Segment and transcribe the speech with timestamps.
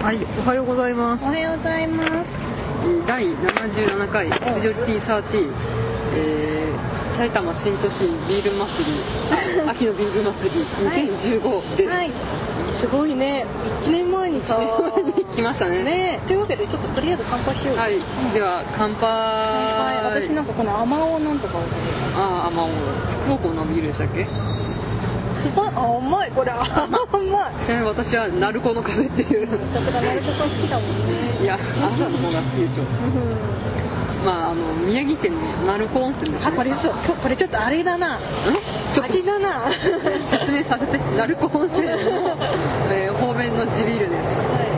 [0.00, 1.22] はい、おはようございます。
[1.22, 2.28] おはようございます。
[3.06, 5.52] 第77回フジョリティサーティ
[6.16, 8.96] えー、埼玉新都心ビール祭り、
[9.68, 11.90] あ 秋のビール祭り2015です。
[11.90, 12.10] はい。
[12.80, 13.44] すごいね。
[13.84, 14.58] 1年前にさ。
[15.04, 15.82] に来ましたね。
[15.84, 17.76] ねというわけでちょっととりあえず乾杯しよう。
[17.76, 18.00] はい、
[18.32, 19.04] では乾杯。
[19.04, 20.22] はい。
[20.24, 21.60] 私なんかこの甘おなんとかを。
[22.16, 22.68] あー、甘お。
[23.36, 24.26] 福岡のビールでしたっけ？
[25.42, 26.68] すごい甘いこれ甘い。
[26.68, 29.46] ちなみに私は鳴子の壁っていう。
[29.46, 31.42] だから鳴子さん好きだもんね。
[31.42, 32.82] いや、あなたの方が好きでしょ。
[32.82, 34.24] うん。
[34.24, 35.40] まあ、あの、宮城県の
[35.78, 36.52] 鳴子温泉です、ね。
[36.52, 38.18] あこれそうこれちょっあれだな。
[38.18, 38.20] ん？
[38.92, 39.70] ちょっと味だな。
[40.30, 42.36] 説明させて鳴子温泉の、
[42.92, 44.28] えー方面の地ビールですは
[44.64, 44.70] い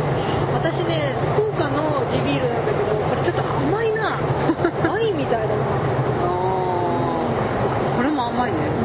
[0.54, 4.18] 私ね福岡の地ビールなんだけどこれちょっと甘いな
[4.90, 5.54] ワインみたいだな
[6.22, 8.81] あーこれも甘いねう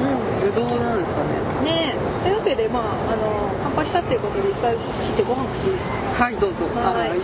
[0.52, 1.72] ぶどうなんですかね。
[1.72, 1.96] ね。
[2.24, 5.86] えというわけでまああの乾杯したっていうことで一回切ってご飯食っていいです
[6.18, 6.24] か？
[6.24, 6.58] はいどうぞ。
[6.76, 7.10] はい。
[7.10, 7.16] は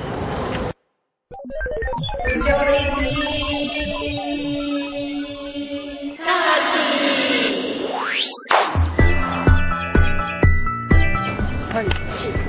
[11.74, 11.88] いはい。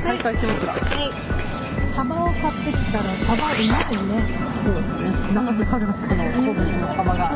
[0.04, 1.94] 再開しますがはい。
[1.94, 3.58] サバを買ってきたらサバうまい。
[3.62, 3.68] ね
[4.64, 7.28] そうですね長瀬カルナスの神戸の幅が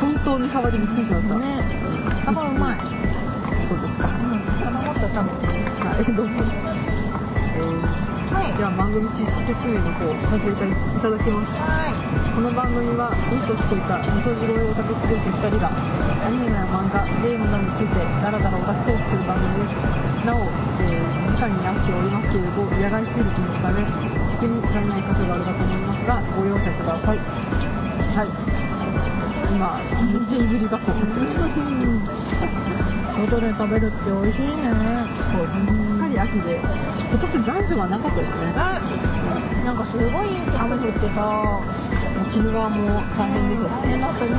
[0.00, 1.79] 本当に幅でびっくりしましたね
[2.30, 2.78] サバうまい。
[2.78, 4.06] そうですか。
[4.06, 4.38] うん。
[4.62, 6.38] サバもっと食べてはいどうぞ。
[6.38, 7.74] えー
[8.30, 8.54] はい。
[8.54, 11.50] では番組実施説明の方させていただきます。
[11.58, 11.98] はい。
[12.30, 20.22] この番組はいい年こいた味噌汁をオタク同士2人がアニメや漫画、ゲームなどについてダラダラオタクトークする番組です。
[20.22, 20.46] なお、
[20.86, 23.82] えー時間になっておりますけれど野外収録のため
[24.30, 27.18] 試験に足りない箇所があるかと思いますがご容赦ください。
[27.18, 28.79] はい
[29.50, 31.02] 今めっちゃいぶりがこう
[33.20, 34.70] 外で食べるって美味しいね。
[35.34, 36.62] そうすっかり秋で
[37.10, 41.60] 今年残暑がなかったですねなんかすごい雨降ってさ
[42.32, 44.30] 鬼怒川も大変ですし大変だったね、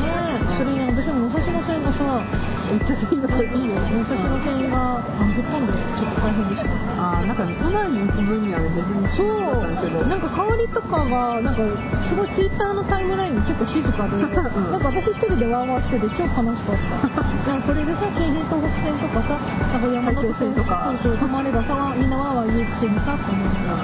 [0.58, 2.24] それに私も武蔵野線がさ
[2.72, 11.68] めっちゃいいのいいよ武蔵野線があのぶっ飛んでちょっと大変でしたあーなんかね都内に行く分には別にそうだったんですけどなんか香りとかがなんか
[12.08, 23.84] すごいツイッターのタイムラインに結構静かで、んなんか私一人でワーワーしてて超楽しかったなんかそれでさ京浜東北線とかさなんか山手線とかそうそう止まればさみんなワーワー言うくせにさって思うから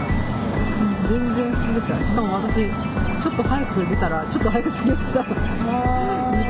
[1.11, 2.71] 全然普通でしたしかも私
[3.19, 5.35] ちょっと早く出たらちょっと早く着きました日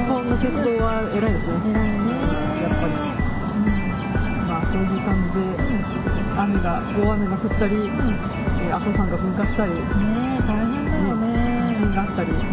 [0.06, 1.97] 本の鉄道は偉いですね偉い
[4.78, 5.58] まあそういう感じで
[6.38, 9.80] 雨が大雨が降ったり、えー阿蘇山が噴火したりね
[10.38, 11.24] え大変だよ地
[11.80, 12.44] 震ねがあったり本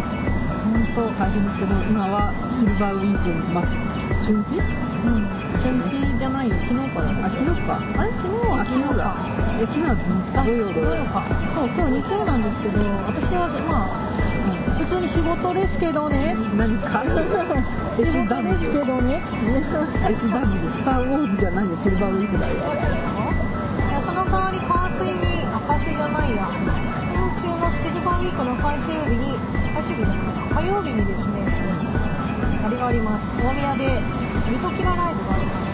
[0.95, 1.11] 当。
[1.19, 3.61] 大変ですけど今はシルバーウィーク末
[4.25, 4.63] 初日
[5.05, 5.27] うん。
[5.59, 6.55] 初日じゃないよ。
[6.65, 7.77] 昨日からあ昨日か。
[7.77, 8.09] あれ？
[8.15, 9.11] 昨日はあ昨日だ。
[9.59, 9.93] え昨日は
[10.45, 11.21] 土曜土曜か。
[11.53, 14.14] そう今日日曜なんですけど私はまあ
[14.75, 16.35] 普通に仕事ですけどね。
[16.55, 17.03] 何か？
[17.95, 19.23] 仕事ですけ SW どね。
[19.23, 20.27] SW
[20.75, 21.77] スター・ウォーズじゃないよ。
[21.81, 22.55] シルバーウィークだよ。
[22.55, 22.57] い
[23.95, 26.51] やその代わり火水にあ火水じゃないや。
[27.15, 29.39] 東京のシルバーウィークの最終日に
[29.73, 30.19] 最終日じゃない
[30.51, 31.39] 火曜日にですね
[32.65, 33.23] あれがあります。
[33.39, 34.03] 大宮で
[34.51, 35.71] ミトキラライブがあります。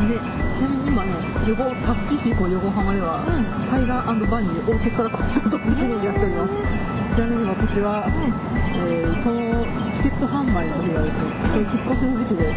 [0.00, 1.12] ねでちなみに今ね
[1.46, 3.44] 横パシフィコ横浜では、うん。
[3.68, 6.50] タイガーバニーオーケストラコンサートをやっております。
[6.50, 6.89] ち
[7.20, 9.60] なみに私は、えーその
[10.00, 12.48] チケット販売の日がですねその引っ越しの時期で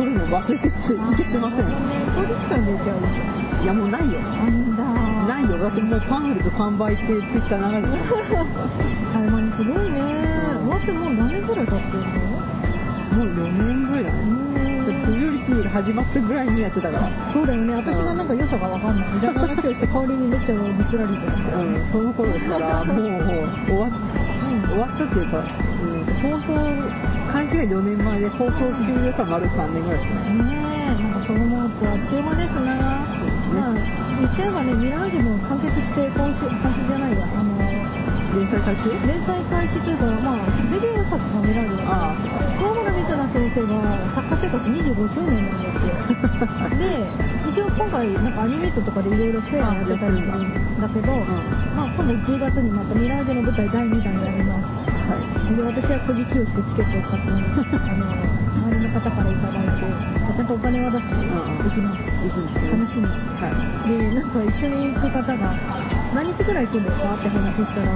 [0.00, 3.04] 取るの忘れてて行けてませんねこれしか出ちゃう
[3.60, 4.18] じいやもうないよ。
[5.28, 5.58] ないよ。
[5.58, 8.04] だってもうパンフレット完売ってツイッター流れてる。
[9.12, 10.00] タイマンすごいね。
[10.64, 13.20] 終わってもう何年ぐらい経ってるの？
[13.20, 14.04] もう4年ぐらい。
[14.04, 14.39] だね
[15.00, 17.32] フジョリティが始まったぐらいにやってたから。
[17.32, 17.74] そうだよね。
[17.74, 19.20] 私がなんか良さが分かんない。
[19.20, 23.06] じゃあ話をして香りにめっちゃぶつられてるうん、その頃ですから、もう
[23.66, 24.30] 終わっ
[24.70, 26.54] 終わったっていうか、うん、放送
[27.32, 30.20] 開始が4年前で放送終了から丸3年ぐらいですね。
[30.30, 30.54] ね
[30.90, 31.02] え。
[31.02, 32.74] なんかそう思うとあっという間ですな。
[33.50, 37.24] まあ言っちゃえばねミラージュも完結して今週完結じゃないや。
[37.24, 37.49] あの
[38.30, 38.90] 連載開始？
[39.06, 42.14] 連載開始というかまあデビュー作がミラージュだあ。
[42.14, 43.82] から大村光奈先生が
[44.14, 45.94] 作家生活25周年なんですよ。
[46.78, 47.10] で
[47.50, 51.12] 一応今回なんかアニメートとかでいろいろフェアやってたりするんだけど、
[51.74, 54.66] まあ、今度1月にまたミラージュの舞台第2弾やります
[55.10, 55.56] はい。
[55.56, 58.29] で私は小じきをしてチケットを買ってあの
[58.90, 59.86] 方からいただいて
[60.30, 61.26] ちゃんとお金は出して行
[61.70, 62.70] きます、行くんです。
[62.70, 63.06] 楽しみ。
[63.06, 63.54] はい。
[63.88, 65.54] でなんか一緒に行く方が
[66.14, 67.94] 何日ぐらい行くんですかって話したら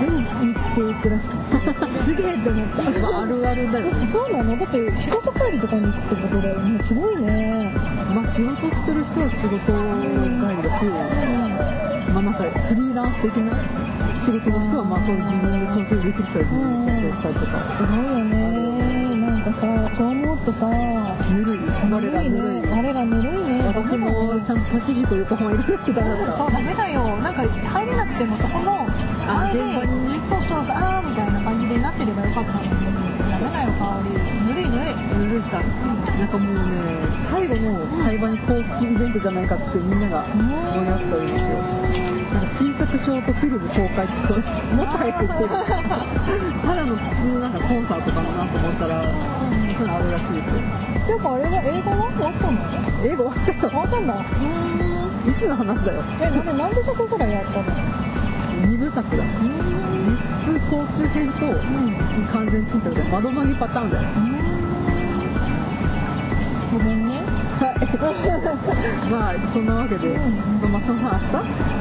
[0.00, 0.26] 全日
[0.74, 1.58] 程行くらしくて
[2.04, 7.72] すげえって思ったまああるあるだよねそうなのだって仕事帰りとかに行くってことだよねすごいね
[8.14, 9.78] まあ仕事してる人は仕事帰
[10.56, 11.78] りが増える。
[12.12, 13.52] まあなんかフリーランス的な
[14.24, 18.67] 仕事の人はまあそういう自分で調整できる人は自分で調整したりとか、すごいよね
[19.52, 20.66] かさそう思うとさ
[21.30, 21.58] ぬるい
[21.90, 22.60] 我らぬるい。
[22.62, 23.48] ね我らぬるい。
[23.48, 25.54] ね私もちゃんとパシフィコ横浜い。
[25.58, 28.86] るんですけどなんかそうダメだよなんか入れなくてもそこの
[29.28, 29.60] あれで
[30.28, 31.32] そうそうそうあーみたい。
[31.32, 32.70] な感じでなってればよかったのに
[33.30, 34.10] ダメだよ香り
[34.48, 34.68] ぬるい。
[34.68, 34.94] ぬるい。
[34.96, 35.42] ぬるい。
[35.50, 36.72] さなんかもうね
[37.30, 39.46] 最後の会話に公式イベントじゃない。
[39.48, 42.07] かってみんなが盛り上がっておりますよ
[42.58, 44.42] 新作ショートフィルム紹介ってこれ
[44.74, 45.28] もっと入ってる。
[46.66, 50.48] ただの普通なんかコンサートかなと思ったらそういうのあるらしいです。
[50.48, 50.60] よ
[51.06, 52.58] ていうかあれは映画は終わったの？
[53.04, 54.14] 英語終わったよ終わったんだ。
[54.14, 56.02] うーんいつの話だよ？
[56.20, 57.64] えなんで何部作ぐらいやったの？
[58.66, 59.22] 二部作だ。
[59.22, 61.46] 3つ総集編と
[62.32, 64.02] 完全新作で窓マギパターンだよ。
[66.72, 67.14] ごめんね。
[67.14, 67.17] はい
[69.10, 71.32] まあそんなわけで、うんまあその明日？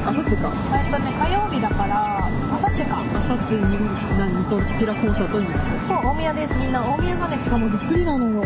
[0.08, 0.52] 明後日か。
[0.74, 2.30] えっとね火曜日だからあ
[2.62, 3.04] さってか。
[3.28, 3.78] 明後日に
[4.18, 5.48] 何ニコキラコンサートに
[5.88, 6.54] そう大宮です。
[6.56, 8.44] みんな大宮がねしかもびっくりなのよ、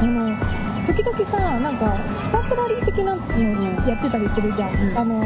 [0.00, 0.36] あの
[0.86, 3.20] 時々さなんかスタッフラリー的なの
[3.88, 4.98] やってたりするじゃん、うん。
[4.98, 5.24] あの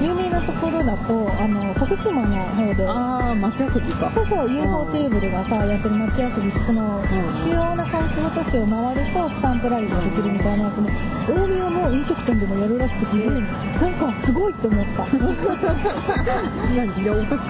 [0.00, 2.86] 有名なところだとあの徳島の方で。
[2.86, 4.10] ああ町遊びか。
[4.14, 7.06] そうそう UFO テーブルがさやってる街遊びその、ん。
[7.46, 10.88] 主要な観光都市を回るとスタンプラリーができるみたいなその
[11.24, 15.06] 大宮の飲食店でもやるらしくて、なんかすごいって思った。
[15.06, 15.32] 何
[16.74, 17.48] いやオタク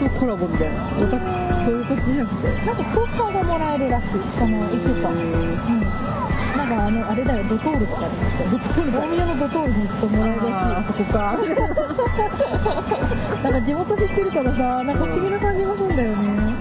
[0.00, 0.88] とコラボみたいな。
[0.98, 1.22] オタク
[1.64, 2.66] そういうことじゃなくて。
[2.66, 4.06] なんかポスターがもらえるらしい
[4.38, 6.31] その行くと、うん
[6.62, 8.14] なんかあのあれだよドトールとかに
[8.54, 11.36] 行くと大宮のドトールに行くともらえるらしいあそこか。
[13.42, 16.54] なんか地元で知ってるからさなんか不思議な感じがするんだよね。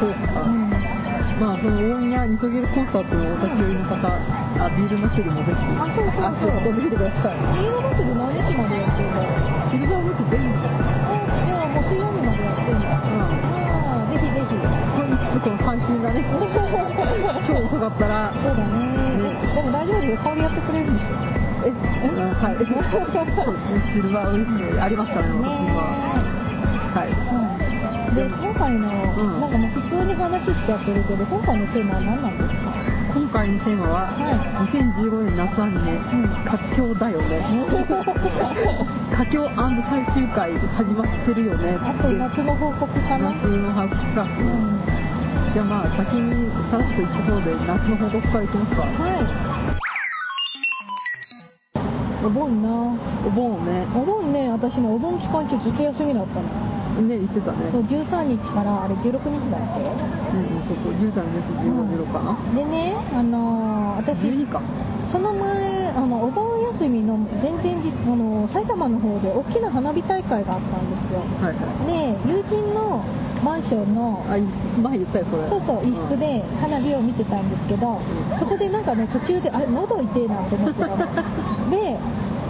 [0.00, 0.70] そうか、うん。
[1.36, 5.60] まあその大宮ニコゲルコンサートのお立ち寄りの方あビール祭りもぜひ。
[5.76, 6.24] あそうそうそう。
[6.32, 7.36] 足を運んでみてください。
[7.60, 9.36] 新潟祭り何日までやってるんだろう。
[9.68, 10.64] シルバームーク全部あ
[11.44, 12.31] いやもう水曜日まで
[15.42, 16.22] これこの配信がね。
[17.46, 18.32] 超遅かったら。
[18.32, 19.02] そうだね。
[19.54, 20.16] でも大丈夫よ。
[20.18, 21.32] 香りやってくれるんでしょ
[21.64, 22.56] えうんはい。
[22.56, 25.46] そうですねシルバーウィークありましたね私ね
[25.76, 26.22] は
[26.94, 27.14] はいう
[27.48, 32.72] んで今回の、んなんかもう普通に話しちゃってるけど今回のテーマは何なんですか
[33.14, 37.40] 今回のテーマは、は2015年夏アニメん「佳境だよね」
[39.16, 39.48] 佳境
[39.88, 45.01] 最終回始まってるよねあと夏の報告かな夏のハーフ企画、うん
[45.52, 48.82] じゃあまあ先にさらっといった方で夏の報告からいきますか？
[48.82, 49.20] はい。
[52.24, 52.68] お盆な。
[53.26, 53.86] お盆ね。
[53.94, 56.48] お盆ね私ねお盆期間中ずっと休みだったの。
[57.02, 57.68] ね言ってたね。
[57.72, 59.82] そう13日からあれ16日だっけ？
[59.82, 61.48] うんうんそうそう10代のです。
[61.52, 62.36] 15、16かな。
[62.56, 64.60] でねあのー私12か
[65.12, 66.46] その前あのお盆
[66.80, 71.20] 休みの前々日あの埼玉の方で大きな花火大会があったんですよ。
[71.44, 71.86] はいはい。
[71.86, 73.04] で友人の
[73.42, 74.22] マンションの
[74.82, 75.48] 前言ったよそれ。
[75.48, 78.00] そうそう一室で花火を見てたんですけど、
[78.38, 80.80] そこでなんかね途中であれ喉痛えなと思って
[81.74, 81.98] で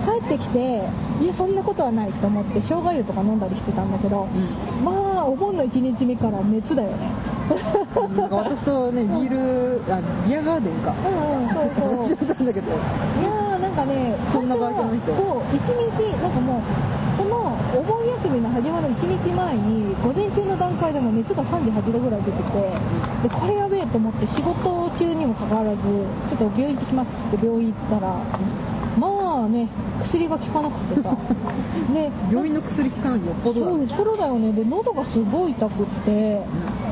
[0.04, 0.84] 帰ってきて
[1.20, 4.84] いやそんなことはないと思って生姜湯とか飲んだりしてたんだけど、うん。
[4.84, 6.96] まあお盆の1日目から熱だよね。
[8.30, 10.92] 私とねビールあビアガーデンか。
[10.92, 12.16] うんうんそうそう
[14.32, 15.14] そんなバイトの人。
[15.16, 16.62] そう一日なんかもう
[17.16, 17.41] その
[17.72, 22.52] お盆休みの始まる1日前に午前中の段階でも熱が38度ぐらい出てて
[23.22, 25.82] でこれやべえと思って仕事中にもかかわらず
[26.28, 28.12] ちょっと病院行ってきますって病院行ったら
[28.98, 29.68] まあね
[30.04, 31.02] 薬が効かなくて。
[31.02, 31.16] さ
[31.92, 33.32] で病院の薬効かないよ。
[33.32, 34.52] っぽどそうプロだよね。
[34.52, 36.44] で喉がすごい痛くって。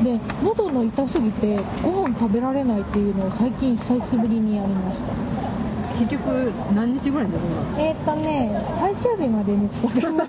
[0.03, 5.30] で喉の痛すぎてご飯食べられないっていうのを最近久しぶりにやりました。
[5.99, 7.79] 結局何日ぐらい寝るの？
[7.79, 10.25] えーっとね最終日まで寝てたかな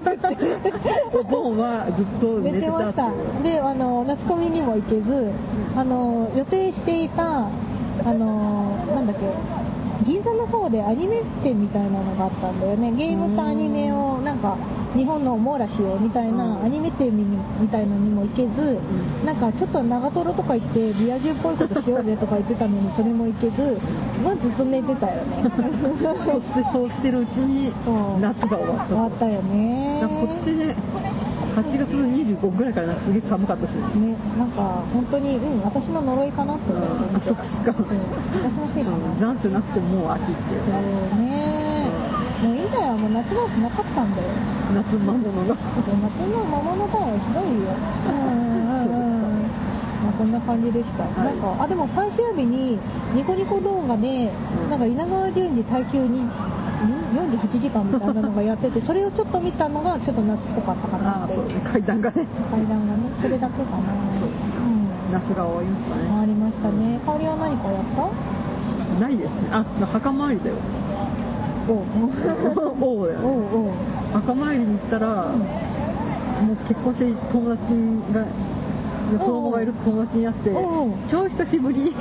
[1.12, 2.94] お盆はずっと寝寝てたって。
[2.94, 3.42] てました。
[3.42, 5.32] であの夏コミにも行けず
[5.76, 7.48] あの予定していたあ
[8.12, 9.22] のなんだっけ
[10.04, 12.90] 銀座の方でアニメ店みたいなのがあったんだよね。
[12.92, 14.56] ゲームとアニメをなんか
[14.96, 16.64] 日本の網羅しようみたいなうん。
[16.64, 18.80] アニメ店みみたいのにも行けず
[19.24, 23.78] なんかちょっと長瀞とか行ってリア充っぽいことしようぜとか言ってたのにそれも行けず
[24.24, 25.44] まあずっと寝てたよね。
[25.44, 25.62] そ
[26.40, 27.72] してそうしてるうちに
[28.20, 30.00] 夏が終わった終わったよね
[31.52, 37.12] 8月25ぐらいからなんかすげえ寒かったしね、なんか本当に、うん、私の呪いかなって思ってう。
[37.12, 37.42] んあそっか。
[37.42, 38.00] うん
[38.32, 40.72] 私のせいかな、うん残暑なくてもう秋ってそう
[41.20, 41.92] ね、
[42.42, 44.28] もういいんだよ、もう夏なんてなかったんだよ。
[44.72, 45.54] 夏魔物が。
[45.54, 47.76] 夏の魔物だよ、ひどいよ。
[48.08, 48.16] うん。
[48.16, 49.48] うんうんうん。
[50.02, 51.04] まあそんな感じでした。
[51.04, 51.24] はい。
[51.26, 52.80] なんか、あ、でも最終日に
[53.14, 54.32] ニコニコ動画で、
[54.64, 54.70] うん。
[54.70, 56.24] なんか稲川淳二耐久に、
[57.12, 61.34] 48時間みたいなのがやっててそれをちょっと見たのがちょっと夏っぽかったかなって。
[61.70, 62.26] 階段がね。
[62.50, 63.78] 階段がねそれだけかな。
[63.78, 66.08] うん夏が終わりましたね。
[66.20, 67.00] ありましたね。
[67.04, 69.00] 香りは何かやった？
[69.00, 69.32] ないですね。
[69.52, 70.56] あ墓参りだよ。
[71.68, 71.76] おう。
[72.80, 73.04] おう。
[73.04, 73.72] おうおう。
[74.14, 77.62] 墓参りに行ったら、もう結婚して友達
[78.12, 78.24] が
[79.18, 80.50] 子供がいる友達に会って
[81.10, 81.86] 超久しぶりに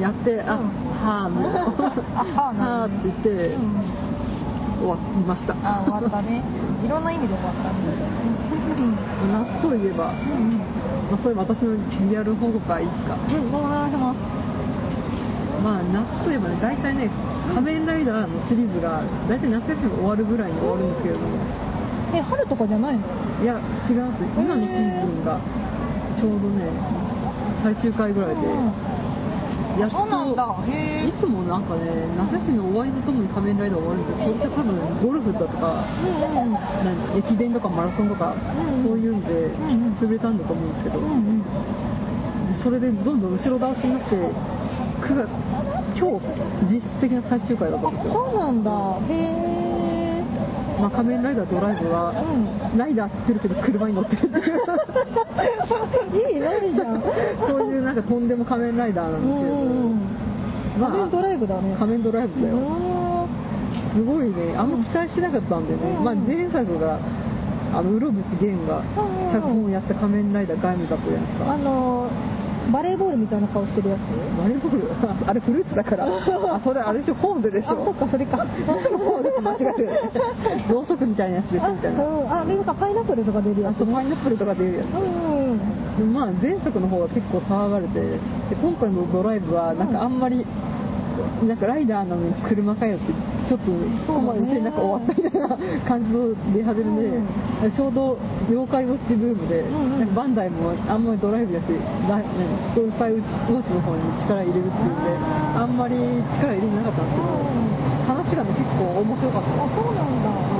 [0.00, 3.80] やってあ、うんはあみたいなあはあはあって言って、うん
[4.80, 5.52] 終わりました。
[5.60, 6.40] あ終わったね。
[6.82, 7.76] いろんな意味で終わったね
[9.28, 10.08] 夏といえば、
[11.12, 11.76] まあ、それ私の
[12.08, 13.12] リアル報告はいいですか。
[13.12, 13.52] うん。
[13.52, 14.16] お願いします。
[15.60, 17.10] まあ夏といえばね大体ね
[17.52, 21.26] 仮面ライダーのシリーズが大体夏休み終わるぐらいに終わるんですけれども。
[22.16, 23.00] え春とかじゃないの？
[23.44, 24.40] いや違うんです。
[24.40, 25.36] 今のシーズンが
[26.16, 26.64] ちょうどね
[27.62, 28.36] 最終回ぐらいで、
[29.80, 30.44] やっとそうなんだ。
[30.68, 39.96] へいつもなんかね夏休みの終わりとともに仮面ライダー終わるんですけど今年は多分ゴルフだとかうんうん何駅伝とかマラソンとか、うんそういうんでんうん。
[39.96, 41.44] 潰れたんだと思うんですけど、うんうん。
[42.62, 45.28] それでどんどん後ろ倒しになって9月
[45.96, 46.24] 今日
[46.68, 48.70] 実質的な最終回だったんですよ、そうなんだ。
[49.08, 49.69] へえ
[50.80, 52.78] まあ、仮面ライダードライブは、うん。
[52.78, 54.56] ライダーって言ってるけど車に乗ってるっていう。
[56.34, 57.02] いい何じゃん。
[57.48, 59.56] そういうなんかとんでも仮面ライダーなんですけれど、
[60.80, 61.76] まあ仮面ドライブだね。
[61.78, 62.60] 仮面ドライブだよ、う
[63.94, 64.56] すごいね。
[64.56, 66.04] あんま期待してなかったんでね、うん。
[66.04, 66.98] まあ、前作が
[67.72, 71.52] あの室伏源がうん脚本をやった仮面ライダーガイムだったじゃないですんか。
[71.52, 72.10] あの
[72.72, 74.00] バレーボールみたいな顔してるやつ？
[74.38, 74.88] バレーボール？
[75.28, 76.06] あれフルーツだから。
[76.06, 77.14] あそれあれでしょ？
[77.14, 77.72] フォーゼでしょ？
[77.72, 78.36] あそっかそれか。
[78.38, 79.90] フォーゼと間違えてる。
[80.70, 82.04] ろうそくみたいなやつでしょみたいな。
[82.04, 82.32] うん。
[82.32, 83.76] あれなんかパイナップルとか出るやつ。
[83.76, 84.86] あとパイナップルとか出るやつ。
[84.94, 85.02] うん。
[86.00, 88.16] うんまあ前作の方は結構騒がれてで
[88.62, 90.46] 今回のドライブはなんかあんまり、
[91.46, 93.12] なんかライダーなのに車かよって
[93.48, 93.72] ちょっと
[94.06, 95.48] そこまででなんか終わったみたいな
[95.88, 98.18] 感じの出始めで、ちょうど
[98.48, 100.14] 妖怪ウォッチブームで、うんうん。
[100.14, 101.66] バンダイもあんまりドライブやし
[102.08, 102.24] ラ何
[102.76, 105.16] 妖怪ウォッチの方に力入れるっていうんで
[105.56, 105.96] あんまり
[106.36, 107.60] 力入れてなかったんですけど
[108.06, 109.48] 話がね結構面白かった。
[109.48, 110.59] あそうなんだ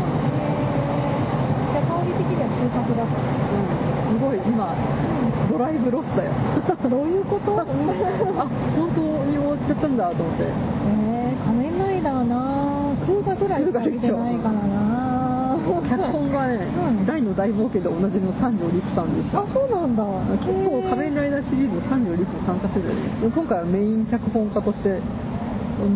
[2.20, 4.76] 的には収穫だすごい今
[5.48, 6.32] ドライブロスだよ。
[6.88, 7.56] どういうこと？
[7.58, 10.44] あ本当に終わっちゃったんだと思って。
[10.44, 15.56] えー、仮面ライダーな空画ぐらいしか見てないからな
[15.88, 16.66] 脚本がね、
[16.98, 17.06] うん。
[17.06, 19.40] 大の大冒険でおなじみの三条陸さんでした。
[19.40, 20.04] あそうなんだ。
[20.44, 22.94] 結構仮面ライダーシリーズ三条陸も参加してる
[23.34, 25.00] 今回はメイン脚本家として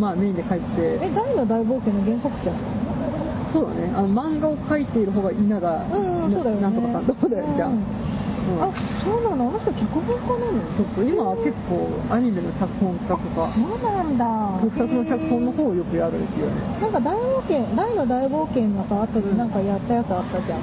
[0.00, 0.64] まあメインで書いて。
[1.02, 2.50] え大の大冒険の原作者？
[3.54, 3.92] そうだね。
[3.94, 6.62] あの漫画を描いている方が稲田うんうんそうだよね。
[6.62, 7.46] なんとかさんどうだよ？
[7.54, 7.78] じゃん、うん。
[7.78, 7.84] うん
[8.60, 8.68] あ
[9.00, 9.48] そうなの？
[9.48, 10.76] あの人脚本家なの？
[10.76, 11.08] そうそう。
[11.08, 13.48] 今は結構アニメの脚本家とか。
[13.54, 14.60] そうなんだ。
[14.60, 16.60] 特撮の脚本の方をよくやるんですよね。
[16.82, 20.60] なんか大冒険大の大冒険のさ後になんかやったやつあったじゃん、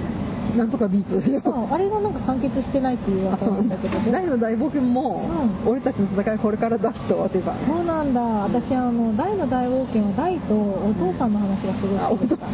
[0.57, 1.23] なんとかビートで。
[1.23, 3.99] すよああれがなんか完結してないっていうやつなんだけど。
[4.11, 5.23] 大の大冒険も、
[5.65, 5.71] うん。
[5.71, 7.51] 俺たちの戦いこれからだって終わってるか。
[7.51, 8.21] らねそうなんだ。
[8.21, 12.49] 私あの大の大冒険は大とお父さんの話がすごいあ、好きでした、う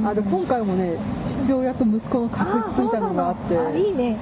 [0.00, 0.06] ん。
[0.06, 0.96] あで今回もね
[1.46, 3.58] 父親と息子の確執みたいなのがあって。
[3.58, 4.18] ああいいね。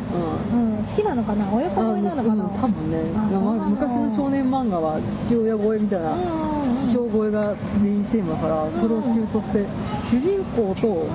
[0.53, 0.79] うん。
[0.79, 1.53] うん、好きなのかな？
[1.53, 2.51] 親子恋なのかな、うん。
[2.61, 3.13] 多分ね。
[3.15, 6.17] まあ昔の少年漫画は父親超えみたいな、
[6.91, 9.67] 父親超えがメインテーマだからそれを中として
[10.11, 11.07] 主人公と,、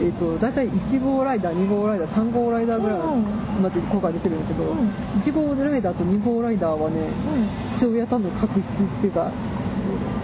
[0.00, 3.62] えー、と大体1号ライダー2号ライダー3号ライダーぐらいうん。
[3.62, 4.88] まで今回出てるんだけど、うん。
[5.20, 7.78] 1号ライダーと2号ライダーはねうん。
[7.78, 8.64] 父親との確執っ
[9.00, 9.30] ていうか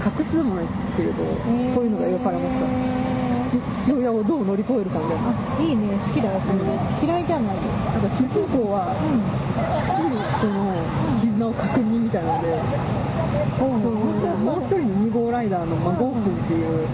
[0.02, 0.66] 確執でもない
[0.96, 3.06] けれど、うんそういうのが描かれました。
[3.84, 5.32] 父親をどう乗り越えるかみたいな。
[5.60, 5.98] いいね。
[6.08, 6.58] 好きだよそれ、
[7.06, 7.56] 嫌いじゃない。
[7.56, 9.20] よなんか主人公はうん。
[9.76, 10.72] 一人との
[11.20, 12.58] 絆を確認みたいなので、
[13.58, 16.88] そうもう一人の2号ライダーの、まあ、ゴーくんっていう、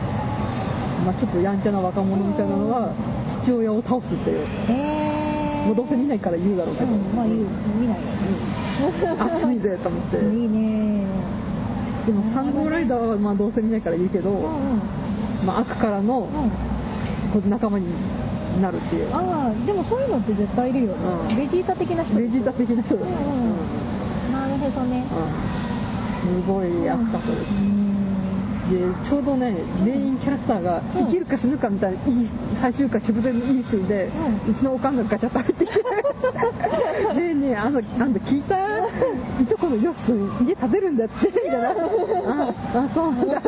[1.02, 2.94] まあ、ちょっとやんちゃな若者みたいなのは
[3.42, 7.14] 父親を倒すっていう、へえもうどうせ見ないから言うだろうけど、うん。
[7.14, 7.46] まあいいよ
[7.78, 8.06] 見ないよ
[8.82, 10.16] 熱いぜと思って。
[10.16, 11.06] いいね。
[12.06, 14.38] でも3号ライダーはまあどうせ見ないから言うけど、うんう
[15.42, 15.46] ん。
[15.46, 16.28] まあ、悪からの
[17.34, 17.50] うん。
[17.50, 17.86] 仲間に
[18.60, 19.14] なるっていう。
[19.14, 21.36] ああでもそういうのって絶対いるよね、うん。
[21.36, 22.14] ベジータ的な人。
[22.16, 24.32] ベジータ的な人だうんうん。
[24.32, 25.06] なるほどね。
[26.24, 26.42] うん。
[26.42, 27.50] すごい熱かったです。
[27.50, 27.81] うん
[28.70, 28.78] で
[29.08, 29.50] ちょうどね
[29.84, 31.06] メインキャラクターがうん。
[31.06, 32.28] 生きるか死ぬかみたいないい
[32.60, 34.04] 最終回直前のいいシーンで、
[34.46, 35.80] ううちのおかんがガチャッと入ってきて
[37.14, 38.56] ねえねえあのなんだ聞いた？
[39.42, 41.70] いとこのよし君家食べるんだってみたいな。
[41.70, 41.74] あ
[42.74, 43.42] あそうなんだ。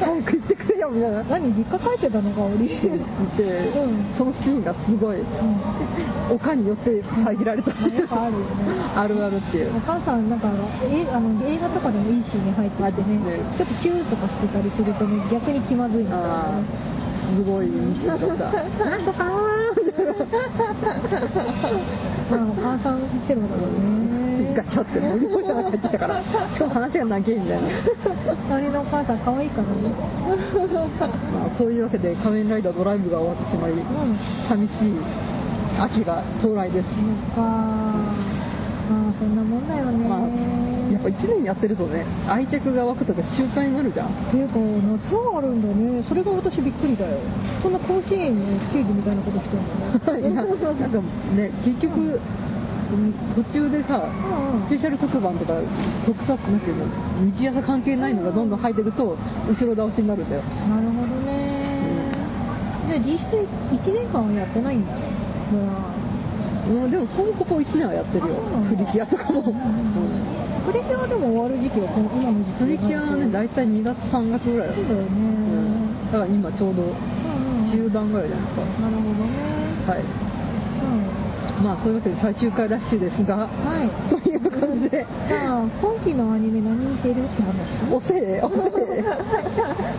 [0.00, 1.22] 早く行ってくれよみたいな。
[1.24, 3.00] 何実家帰ってたのかおりって言っ
[3.36, 3.42] て、
[3.78, 4.04] うん。
[4.18, 6.34] そのシーンがすごいうん。
[6.34, 7.70] おかんによって遮られた。
[7.70, 8.46] っていうあるよね。
[8.96, 9.76] あるあるっていう。
[9.76, 10.48] お母さんなんか
[10.84, 13.40] えあの映画とかでもいいシーンに入ってきてね。
[13.56, 16.10] ちょっと急ーとかしてたりするとね逆に気まずいす
[17.44, 18.34] ごいなんとか。
[18.34, 19.30] ー
[22.30, 27.68] まあお母さんってのだろうねガチャってもう容赦なく入ってきたからしかも話が長いみたいな、
[28.54, 29.90] あれのお母さん可愛いからね。
[29.90, 33.80] まあ、そういうわけで仮面ライダードライブが終わってしまいうん。
[34.48, 34.94] 寂しい
[35.78, 36.96] 秋が到来です、そっ
[37.34, 40.20] かまあそんなもんだよね、まあ、
[40.90, 44.08] やっぱ1年やってるとね愛着が湧くとか習慣になるじゃん。
[44.08, 46.02] っていうか夏はあるんだね。
[46.08, 47.18] それが私びっくりだよ。
[47.62, 50.98] そんな甲子園の球技みたいなことしてんだね なんか
[51.34, 52.20] ね結局
[52.90, 54.02] うん途中でさ
[54.66, 55.54] スペシャル特番とか
[56.06, 56.86] 特撮なんていうの
[57.36, 59.16] 日朝関係ないのがどんどん入っていくと
[59.48, 60.42] 後ろ倒しになるんだよ。
[60.68, 61.70] なるほどね。
[62.88, 63.30] じゃあ実質
[63.86, 65.90] 1年間はやってないんだま
[66.68, 68.34] うんでもこここ1年はやってるよ。
[68.34, 68.70] あそうなんだ。
[68.70, 69.56] プリキュアとかも、うん。
[69.56, 70.39] あ
[70.70, 76.90] プリキュアでも終わる時期はこの今の時期プリキュアはねだ大体2月3月ぐらいだそうだよね、うんだから今ちょうど
[77.70, 78.90] 中盤ぐらいじゃないですか、な。
[78.90, 79.30] るほどね。
[79.86, 80.02] はい。
[80.02, 83.46] うんまあそういうわけで最終回ラッシュですが。
[83.46, 83.86] はい。
[84.10, 85.06] という感じで。
[85.28, 87.94] じゃあ今期のアニメ何見てるって話？
[87.94, 89.02] おせえおせえ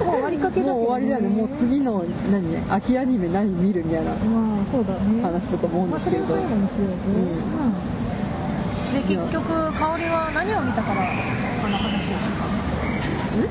[0.03, 0.73] もう終わりかけだね。
[0.73, 1.29] もう終わりだよね。
[1.29, 5.21] もう次の何ね秋アニメ何見るみたいなまあそうだね。
[5.21, 6.25] 話だと思うんですけれど。
[6.27, 7.90] まあ、それを最後にしようぜ、うん
[8.91, 11.07] で結局香りは何を見たから
[11.63, 13.47] この話をしたんい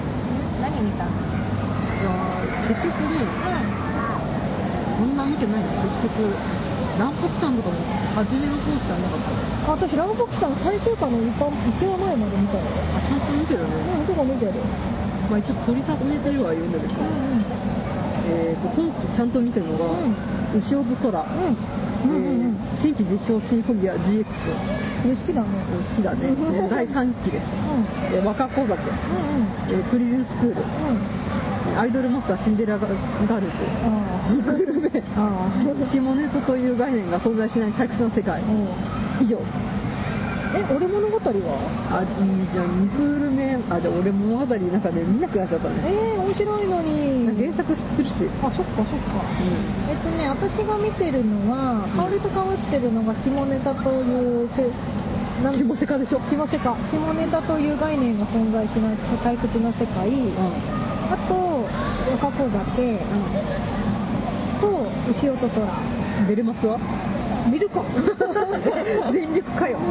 [0.61, 1.17] 何見たの？
[2.05, 3.25] や結局ね
[5.01, 5.69] そんな見てないの？
[6.05, 6.37] 結局
[7.01, 7.81] ランポキさんとかも
[8.21, 13.73] 初めの方しかなかった私ラブボックさん最終回の一番一話前まで見たよあちゃんと見てるね。
[13.97, 14.53] うんどこ見てる。
[15.31, 17.45] まあ一応取りためてるはいるんだけど、うん
[18.29, 20.13] えーと今期ちゃんと見てるのがうん
[20.61, 21.57] 「牛尾空」うん。
[22.05, 22.53] うんうんうん。
[22.53, 24.25] えー新規実証シンフォギア GX」
[25.03, 25.49] これ好きだね
[25.97, 26.69] 好きだね。
[26.71, 28.17] 第3期です、うん。
[28.17, 28.79] えー若子酒、うんうん。
[29.69, 30.63] えープリズンスクール。
[31.73, 31.79] うん。
[31.79, 32.91] アイドルマスターシンデレラガー
[33.41, 33.53] ルズ
[33.85, 35.03] あニクルメ。
[35.17, 38.43] ああ下ネタという概念が存在しない退屈な世界。
[39.21, 39.39] 以上
[40.53, 41.23] え俺物語は？
[41.95, 43.55] あいいじゃんニクルメ。
[43.71, 45.79] あじゃあ俺物語の中で見なくなっちゃったね。
[45.87, 47.31] えー、面白いのに。
[47.39, 49.23] 原作知ってるし、うん、あそっかそっか。
[49.89, 52.11] えっとね私が見てるのはうん。
[52.11, 54.67] 香りとかぶってるのが下ネタというせ
[55.43, 56.21] なん下セカでしょ。
[56.27, 60.35] 下セカ下ネタという概念が存在しない退屈な世界、うん。
[61.15, 61.63] あと
[62.27, 62.99] 若子酒。
[64.61, 64.67] と
[65.15, 65.63] 牛音虎。
[66.29, 66.77] ベルマスは
[67.51, 67.83] 見るか
[69.13, 69.79] 全力かよ。
[69.79, 69.83] い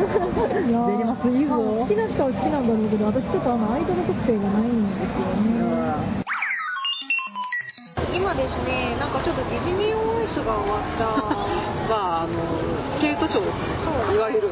[0.71, 6.23] やーベルマスいいぞまあ好きな人は好きなんだろうけど私ちょっとあのアイドル特性がないんですよね。
[8.11, 11.05] 今ですねなんかちょっとディズニーオンアイスが終わった
[11.89, 12.33] まああの
[12.97, 14.49] スケートショーいわゆる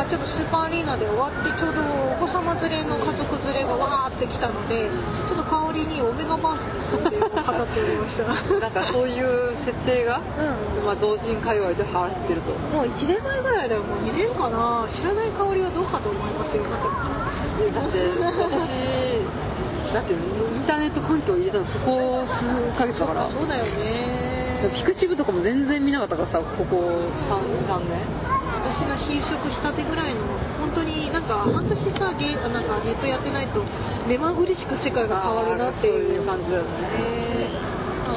[0.00, 4.88] あちょっとスーパーアリーナで終わってちょうどお子様連れの家族連れがわーって来たので
[5.28, 8.24] ちょっと香りにオメガバースについて語っておりました。
[8.60, 10.84] なんかそういう設定が、うん。
[10.84, 12.52] まあ、同人界隈で流行ってると。
[12.72, 14.88] もう1年前ぐらいだよもう2年かな。
[14.94, 16.76] 知らない香りはどうかと思いますよだ
[17.86, 17.98] って
[18.32, 19.92] 私。
[19.92, 23.28] だってインターネット環境入れたのそこ数ヶ月だから。
[23.28, 27.98] そうだよねピクチブとかも全然見なかったからさここ 3, 3年？
[28.52, 30.20] 私が新色したてぐらいの
[30.60, 33.64] 本当になんか半年さゲーなんかネットやってないと
[34.06, 36.70] 目まぐるしく世界が変わるなっていう感じだよね。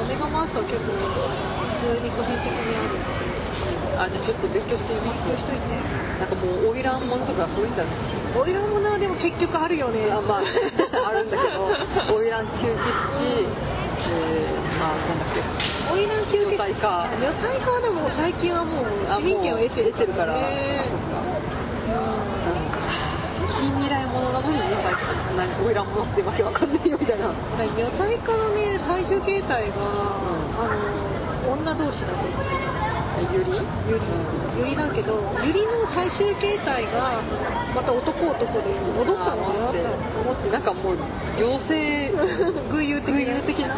[0.08, 5.24] メガマースは結構普通に個人的にあるあじゃあちょっと勉強してみます？
[5.24, 5.72] 勉強しといて
[6.20, 7.90] なんかもう花魁ものとかそういうんだね。
[8.36, 10.12] オイラもなでも結局あるよね。
[10.12, 11.66] あまああるんだけど
[12.06, 12.76] 花魁吸血
[13.16, 13.48] 鬼
[14.06, 15.40] えー、まあなんだっけ？
[15.92, 18.84] オイラン級女体化女体化はでも最近はもう
[19.20, 21.22] 市民権を得てるから、ねそっか
[21.86, 21.94] う
[22.52, 23.56] ん。
[23.56, 24.90] 近未来ものなのになんか
[25.36, 27.30] 何花魁ものってわけわかんないよみたいな。
[27.30, 30.68] 女体化のね最終形態が、あ
[31.46, 32.14] の女同士だと。
[32.14, 32.65] 思って
[33.32, 33.52] ゆり
[33.88, 34.04] ゆり
[34.58, 37.22] ゆりだけどゆりの最終形態が
[37.74, 39.84] また男男で戻ったのかなって。
[40.16, 40.96] 思ってなんかもう
[41.36, 42.10] 妖精
[42.72, 43.68] 偶有的偶有的な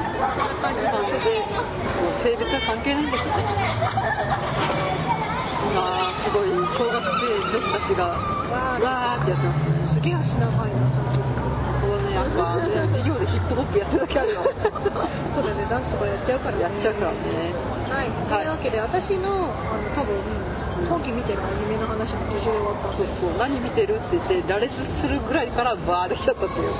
[0.63, 3.31] 感じでもう性別は関係ないんだけど
[5.69, 9.77] 今すごい小学生女子たちがわーってやってますね。
[9.95, 11.21] すげえ足長いなその時
[11.83, 12.65] そうねやっぱね
[12.97, 14.51] 授業でヒップホップやってるだけあるよそ
[15.43, 16.63] うだねダンスとかやっちゃうからね。
[16.63, 17.53] やっちゃうからね
[17.89, 20.21] はい、というわけで私のあの多分
[20.79, 23.37] 今期見てるアニメの話も途中で終わったそうそう。
[23.41, 24.71] 何見てるって言って羅列
[25.03, 26.71] するぐらいからバーできちゃったっていう。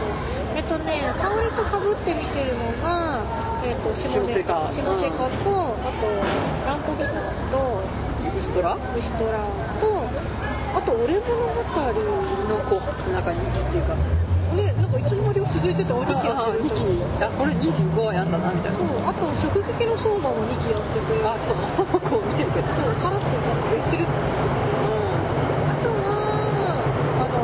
[0.55, 3.25] えっとね香りとかぶって見てるのが、
[3.65, 4.71] えっと、下ネタ。
[4.71, 5.51] 下下セカセカと、
[5.83, 6.07] あと
[6.69, 8.77] ランポギターとウシトラ？
[8.95, 9.43] 虫トラ
[9.81, 10.07] と
[10.77, 13.97] あと俺物語のこうなんか人気っていうか
[14.59, 16.65] うねなんかいつの間にか続いててあ2期やあってる。
[16.67, 18.79] 2期あこれ25話やんだなみたいな。
[18.79, 21.15] そうあと食好きの相馬も2期やってて。
[21.23, 22.01] あそう。
[22.03, 22.67] こう見てるけど。
[22.75, 26.19] そうさらっとなんか言ってるあとは
[27.23, 27.39] あの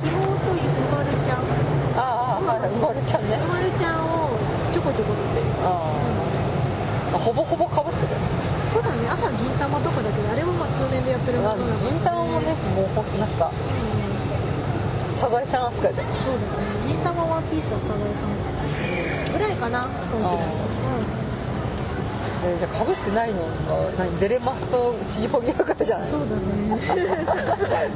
[0.00, 1.44] 妹ゆまるちゃん。
[1.96, 3.36] ああはい生まれちゃんね。
[3.36, 4.32] ゆまるちゃんを
[4.72, 5.46] ちょこちょこ見てる。
[5.62, 5.92] あ
[7.14, 8.16] あほぼほぼかぶってる
[8.72, 9.04] そうだね。
[9.08, 11.90] 朝銀玉とかだけどあれもまあ通年でやってるもあのだから。
[11.90, 14.01] 銀玉もねもうほんとなんかうん
[15.22, 18.34] サザエさん扱いでそうだね銀玉ワンピースはサザエさん
[19.32, 20.82] ぐらいかな今期だと
[22.44, 26.10] えーじゃあかぶってないのが何デレマスとシーホギアからじゃない？
[26.10, 26.74] そうだね。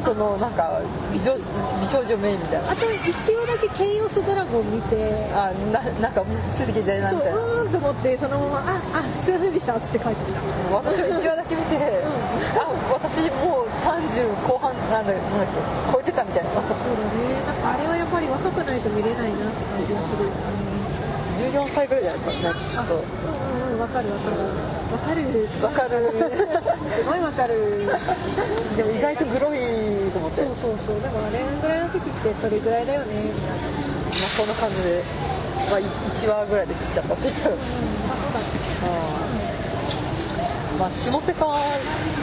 [0.06, 0.78] そのなんか
[1.12, 1.34] 美女
[1.82, 2.70] 美少女メインみたいな。
[2.70, 5.26] あと一話だけケイオスドラゴン見て。
[5.34, 6.22] あななんか
[6.56, 7.42] ついてきてなそうみたいな。
[7.42, 10.40] うーんと思ってそのまま「ああすいませんでした」って帰ってきた。
[10.78, 12.25] 私は1話だけ見て、あ
[12.92, 15.20] 私もう30後半なんだけ
[15.92, 16.50] 超えてたみたいな。
[16.50, 17.44] そうだね。
[17.46, 20.30] なんかあれはやっぱり若くないと見れないなって感じがする。
[21.36, 22.94] 14歳ぐらいじゃないですかねちょっと。
[22.94, 24.40] うんうんうんわかるわかる。
[24.90, 25.50] わかる。
[25.60, 26.08] わかる。
[26.96, 27.84] すごいわかる。
[28.74, 30.42] でも意外とグロいと思って。
[30.44, 31.00] そうそうそう。
[31.00, 33.20] でもあれぐらいの時ってそれぐらいだよね。
[33.20, 33.68] みたいな
[34.16, 35.04] まあそんな感じで、
[35.68, 37.42] まあ、1話ぐらいで切っちゃったっていううん
[38.08, 38.46] まあそうだね
[40.72, 40.78] うん。
[40.78, 41.76] まあ下手さんは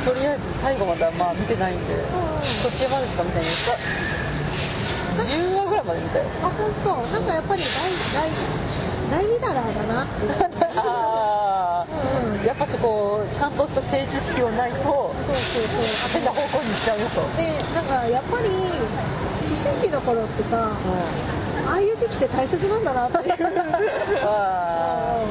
[0.04, 1.96] とりあえず最後まではまあ見てないんで
[2.62, 3.78] 途中までしか見てないんですか
[5.14, 6.26] 10話ぐらいまで見たよ。
[6.42, 6.96] あ本当。
[7.14, 7.86] なんかやっぱり大
[8.18, 8.32] 大
[9.12, 10.04] 大リダラーだな。
[10.04, 10.34] っていう
[10.76, 12.42] あうん。
[12.42, 15.86] あやっぱそこちゃんとした政治識をないとそうそうそう。
[16.12, 21.70] 変な方向に行っちゃうよと、でなんかやっぱり思春期の頃ってさうん。
[21.70, 23.38] ああいう時期って大切なんだなっていう。
[24.26, 25.22] あ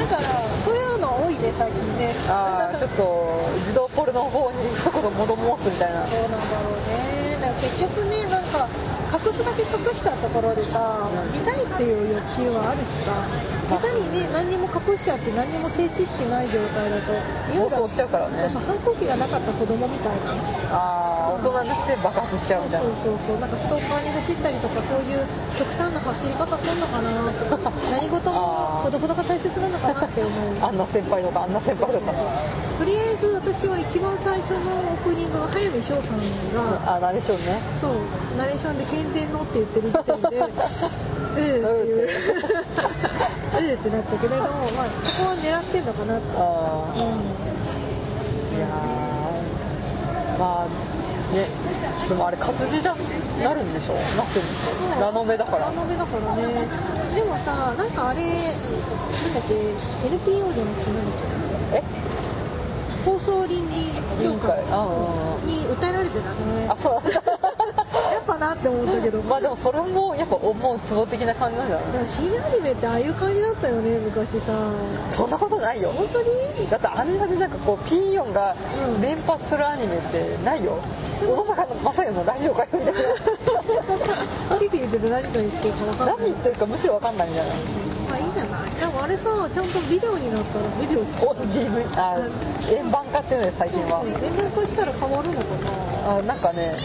[0.00, 2.14] だからそういうの多いね最近ね。
[2.28, 6.06] あーちょっと児童ポルノの方に一言戻もすみたいな。
[6.06, 7.38] そうなんだろうね。
[7.40, 8.68] だから結局ねなんか
[9.16, 13.24] 隠すだけ隠したところでさうん見たいっていう欲求はあるしさ
[13.80, 17.12] 下手にね何にも隠しちゃって何にも成知識ない状態だと
[17.56, 18.38] 妄想しちゃうからね。
[18.52, 20.36] そうそう反抗期がなかった子供みたいな。
[20.70, 23.38] ああ大人になって爆発しちゃうみたいなそうそうそう。
[23.40, 25.26] なんかストーカーに走ったりとかそういう
[25.58, 30.62] 極端な走り方するのかなとか 何事もほどほどが大切なのかなって思う。
[30.62, 32.12] あんな先輩とかあんな先輩とか
[32.78, 36.20] とりあえず私は一番最初のオープニングが早見翔さん
[36.52, 37.58] があナレーションね。
[37.80, 37.90] そう
[38.36, 40.42] ナレーションで「健全の」って言ってる時点で「え
[41.38, 42.08] え」っていう
[43.60, 48.56] 「ええ」ってなったけれどもまあそこは狙ってんのかなってああうん。
[48.56, 50.38] いやー。
[50.38, 51.48] まあね
[52.08, 52.94] でもあれ活字だ
[53.42, 55.66] なるんでしょなってるんでしょラノベだから。
[55.66, 56.68] ラノベだからね。
[57.14, 59.54] でもさなんかあれなんだっけ
[60.06, 61.10] NPO じゃなくてなん
[61.72, 61.82] だっえ？
[63.04, 63.92] け放送倫理
[64.22, 64.62] 協会。
[65.46, 66.68] に訴えられてたね。
[66.68, 66.92] あそう
[68.38, 74.72] なっぱなって思ったけどまあでもそれもやっぱ思うツボ的な感じなんじゃないでも新アニメってああいう感じだったよね昔さ。
[75.16, 75.92] そんなことないよ。
[75.92, 76.68] 本当に？
[76.70, 78.54] だってあんなになんかこうピーヨンが
[78.94, 79.00] うん。
[79.00, 80.78] 連発するアニメってないよ。
[81.20, 83.00] 小野坂のまさやのラジオかよみたいな。
[84.48, 87.54] ハリピーって何か言ってるか分かんない何言ってるかむしろわかんないみたいな。
[88.06, 88.74] まあいいじゃない？
[88.76, 89.22] でもあれさ
[89.52, 91.00] ちゃんとビデオになったらビデオ。
[91.00, 92.18] お DV あ
[92.68, 94.04] 円盤化っていうのよ最近は。
[94.04, 95.44] 連絡したら変わるのか
[96.04, 96.16] な？
[96.18, 96.76] あなんかね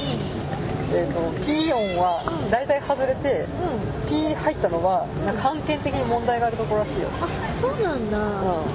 [0.94, 4.10] えー、とピーヨンは大体外れてうん。
[4.10, 5.42] ピー入ったのはなんか
[5.84, 7.10] 的に問題があるところらしいよ。
[7.22, 7.28] あ
[7.62, 8.22] そうなんだ、う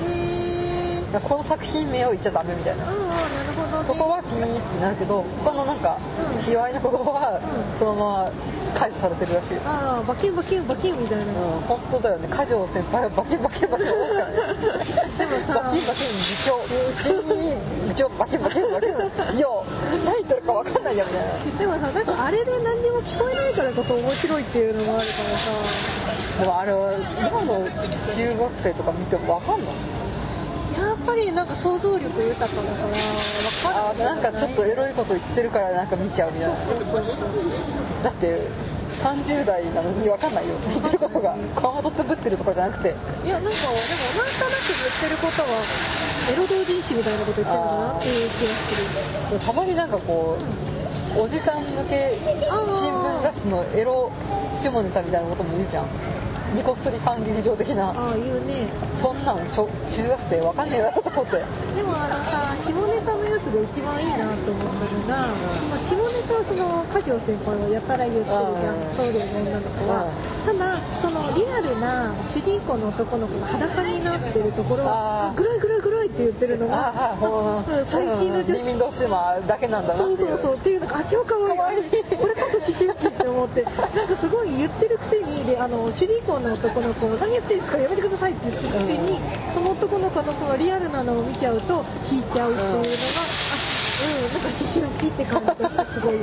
[0.08, 0.10] ん。
[0.10, 0.35] へえだ
[1.20, 2.84] からこの作品名を言っちゃダメみたいな。
[2.84, 6.42] ああなるほど、ね、そこはピーってなるけど他のなんかうん。
[6.42, 7.78] 卑猥なことはうん。
[7.78, 8.32] そのまま
[8.76, 9.54] 解除されてるらしい。
[9.54, 14.36] よああバキンバキンバキンみたいな、うん、本当だよね、家条先輩はバキンバキンバキン思うからね。
[15.16, 18.90] でもさバキンバキン部長、部長バキンバキンバキン、
[19.36, 19.48] いや、
[20.04, 21.58] 何言ってるか分かんないよみたいな。
[21.58, 25.50] でもさなんかあれで何にも聞こえないからこそ面白いっていうのもあるからさ。
[26.38, 29.76] でもあれは今の中学生とか見ても分かんのやっ
[31.06, 36.56] ぱりなんか想像力豊かだからあ分かるなんかちょっとエロいこと言ってるからなんか見ちゃうみたいな。
[38.02, 38.48] だって
[38.96, 40.56] 30代なのに分かんないよ。
[40.68, 42.94] 言ってることが顔元つぶってるとかじゃなくて。
[43.24, 45.64] いやなんかでもなんとなく言ってることは
[46.30, 48.74] エロ同人誌みたいなこと言ってるのかなっていう気がす
[49.32, 50.38] るたまになんかこ
[51.16, 54.10] う、おじさん向け新聞雑誌のエロ
[54.62, 55.86] 下ネタみたいなことも言うじゃん。
[56.56, 57.92] ニコスリファン劇場的な。
[57.92, 58.72] ああ言うね。
[59.02, 61.36] そんなん小中学生わかんねえなと思って。
[61.76, 65.68] でもあのさ下ネタのやつで一番いいなと思ったのが、うん。
[65.68, 70.08] まあ、下ネタはその家長先輩はやたら言ってるじゃんうん僧侶の女の子は、
[70.46, 77.14] ただそのリアルな主人公の男の子が裸になってるところはグラグラグラいって言ってるのが
[77.92, 78.64] 最近の女子。
[78.64, 80.28] 耳の島だけなんだなそうっていう。
[80.30, 81.90] そうそうっていうのがあ超かわいい。
[82.16, 83.74] これこそ思春期って思ってなん
[84.08, 89.18] かすごい言ってるくせにであの主人公の男の子何やってんですかやめてくださいって言ってるくせに、
[89.54, 96.18] その男の子のそのリアルなのを見ちゃうと引いちゃうっていうのが、あうんなんか思春期って感じがすごい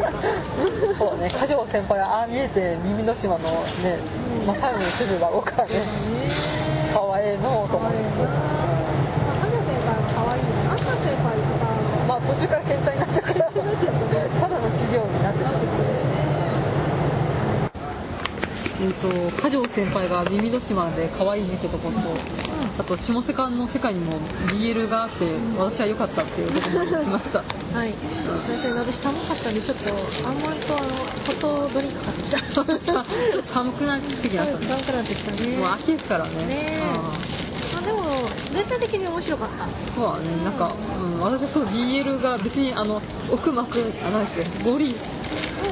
[0.97, 1.29] そうね。
[1.29, 3.99] 家条先輩はああ見えて耳の島のね、
[4.45, 6.53] まあ、最後の主婦だろうからね。
[6.93, 7.97] 可愛いのと思って
[12.07, 15.67] まあ途中から変態になっちゃうから ただの企業になってしまって
[18.83, 19.07] えっ、と
[19.47, 21.97] 家条先輩が耳の島で可愛いねってとこと、
[22.77, 24.19] あと下瀬間の世界にも
[24.51, 25.25] BL があって
[25.57, 27.39] 私は良かったっていうところに来ました
[27.73, 27.93] はい。
[28.45, 29.89] 先生、私寒かったんで、ちょっと、
[30.27, 30.89] あんまりと、あの、
[31.25, 33.05] 外ドリンク買ってきた。
[33.53, 35.57] 寒くなってきましたね 寒くなってきたね。
[35.57, 36.81] もう秋ですからねね
[37.75, 39.67] あでも、全体的に面白かった。
[39.95, 44.95] そうだね、なんか、うん、私はそう BL が別にあの奥間くん、あ、なんですか、ゴリ、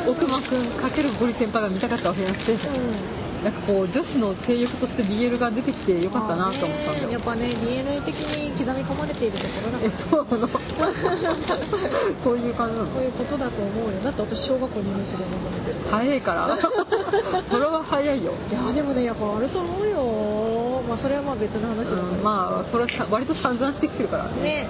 [0.08, 3.22] 奥間くんかけるゴリ先輩が見たかったわけじゃなくて、うん。
[3.44, 7.12] なんかこう女子の性欲として BL が出てきてよかったなと思ったんだよ。
[7.12, 9.92] やっぱね、DNA 的に刻み込まれているところだからえ。
[10.10, 10.48] そうなの
[12.24, 14.00] そういう感じなのそういうことだと思うよ。
[14.04, 15.78] だって私、小学校2年生で飲んでる。
[15.90, 16.58] 早いから。
[17.50, 18.34] それは早いよ。
[18.52, 20.84] いやでもね、やっぱあると思うよ。
[20.88, 22.02] まあ、それはまあ別の話だけど。
[22.02, 24.42] うん、まあ、それはさ割と散々してきてるからね。
[24.44, 24.68] ね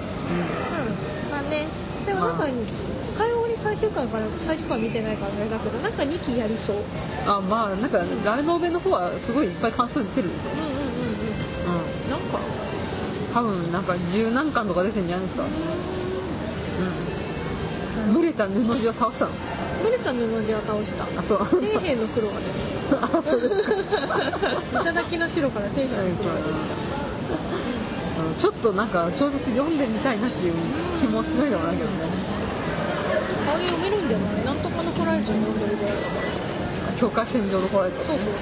[1.26, 1.66] うん、まあね、
[2.06, 2.48] でもなんか、まあ
[3.16, 6.76] 火曜に最終回から、最終回見てないからあれだけど、なんか2期やりそう。
[7.26, 10.50] あ、まあ、なんか、ラノベの方はすごいいっぱい関数出てるでしょ。
[10.52, 10.72] うんうんうん。
[10.72, 11.82] うん。
[11.82, 12.38] うんなんか、
[13.32, 15.44] 多分なんか十何巻とか出てんじゃないですか。
[18.06, 18.14] うん。
[18.14, 19.30] 蒸れた布地を倒したの。
[19.82, 21.04] ムレた布地は倒した。
[21.04, 21.38] あ、そう。
[21.38, 22.46] 底辺の黒がね。
[23.00, 24.80] あ、そうですか。
[24.80, 26.82] いただきの白から底辺の黒が出て
[28.12, 30.54] うんちょっとなんか小説読んでみたいなっていう
[31.00, 32.31] 気もしないでもないけどね。
[33.48, 37.00] あれ読めるんじゃないなんとかのホライゾン読んでるぐらいだから。
[37.00, 37.98] 境界線上で来られた。
[37.98, 38.34] そうそうそう。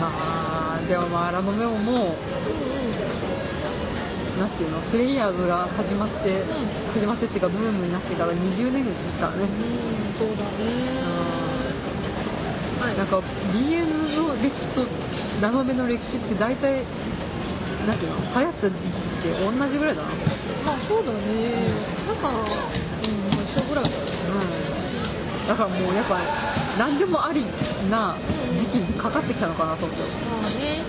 [0.00, 2.06] まあ、でもまあ、ラノベももうんう
[4.36, 4.40] ん。
[4.40, 6.44] なんていうの、プレイヤーズが始まって、ん
[6.94, 9.44] 始まってっていうかブームになってから20年ですからね。
[9.44, 9.50] うん、
[10.18, 11.24] そうだね。
[12.80, 12.98] はい。
[12.98, 13.18] なんか
[13.52, 14.86] BL の歴史と
[15.40, 16.84] ラノベの歴史って大体
[17.86, 20.08] なんていうの流行った時期って同じぐらいだな、
[20.64, 21.18] まあそうだね。
[22.06, 22.93] なんか、うん、一緒
[23.74, 24.12] ぐらいだよね。
[25.42, 26.18] うん、だからもうやっぱ
[26.78, 27.44] 何でもあり
[27.90, 28.16] な
[28.58, 30.02] 時期にかかってきたのかなと思って、
[30.42, 30.82] まあね。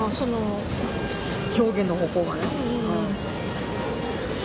[0.00, 2.88] あ、その、うん、表現の方法がね、うん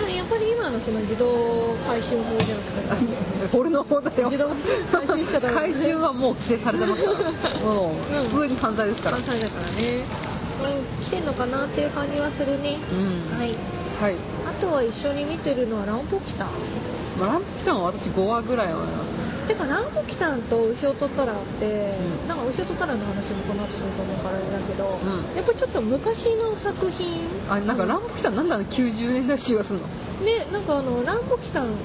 [0.04, 0.16] うん。
[0.16, 2.72] やっぱり今のその自動回収法じゃなく
[3.48, 4.50] て、 うん、俺の方だよ自動
[4.92, 7.12] 回収しちゃダメ回収はもう規制されてますか
[7.50, 7.60] ら。
[7.60, 8.30] もううん。
[8.30, 10.04] 普通に犯罪ですから、関西だからね。
[10.64, 12.80] うん、来てんのかなっていう感じはするね。
[12.92, 13.38] うん。
[13.38, 13.56] はい。
[14.02, 14.16] はい、
[14.48, 16.46] あとは一緒に見てるのはランポキタ。
[16.46, 16.50] ン。
[17.19, 18.88] まあ、ランプキタンは私5話ぐらいは。
[19.47, 22.28] てか、ランポキタンと牛尾とトラって、うん。
[22.28, 25.36] なんか牛尾とトラの話もこの後すると思うからあれだけど、うん。
[25.36, 27.28] やっぱりちょっと昔の作品。
[27.49, 29.88] あなんかランプキタンなんだろう？90年代集がするの。
[30.23, 31.76] ね、なんかあの、ランポキタン、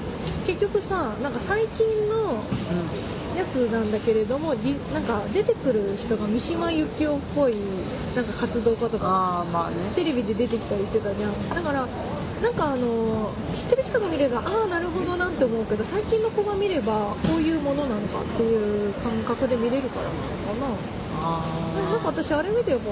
[0.47, 3.19] 結局さ、なんか最近のうん。
[3.37, 7.55] やつなんだけれども、じなんか出てくる人が三島由紀夫っぽい、
[8.15, 9.75] なんか活動家とか、ああまあね。
[9.95, 11.49] テレビで出てきたりしてたじゃん。
[11.49, 11.87] だから、
[12.41, 20.99] なんかあの、知ってる人が見れば、ああ、なるほどなって思うけど、最近の子が見れば、こういうものなのかっていう感覚で見れるからなのかな。
[21.21, 22.85] あなんか私、あれ見てやっぱ、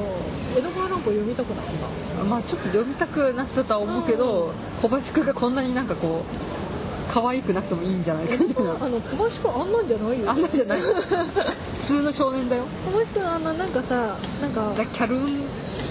[0.57, 2.21] 江戸川乱歩読みたくなった。
[2.21, 10.29] あまあちょっと読みたくなったとは思うけど小林くんがこんなになんかこう可愛くなくてもいいんじゃないかみたいなあの、小林くんあんなんじゃないよ。
[10.29, 10.81] あんなんじゃない
[11.87, 15.45] 普通の少年だよ小林くんあの、なんかさ、なんか、だキャルン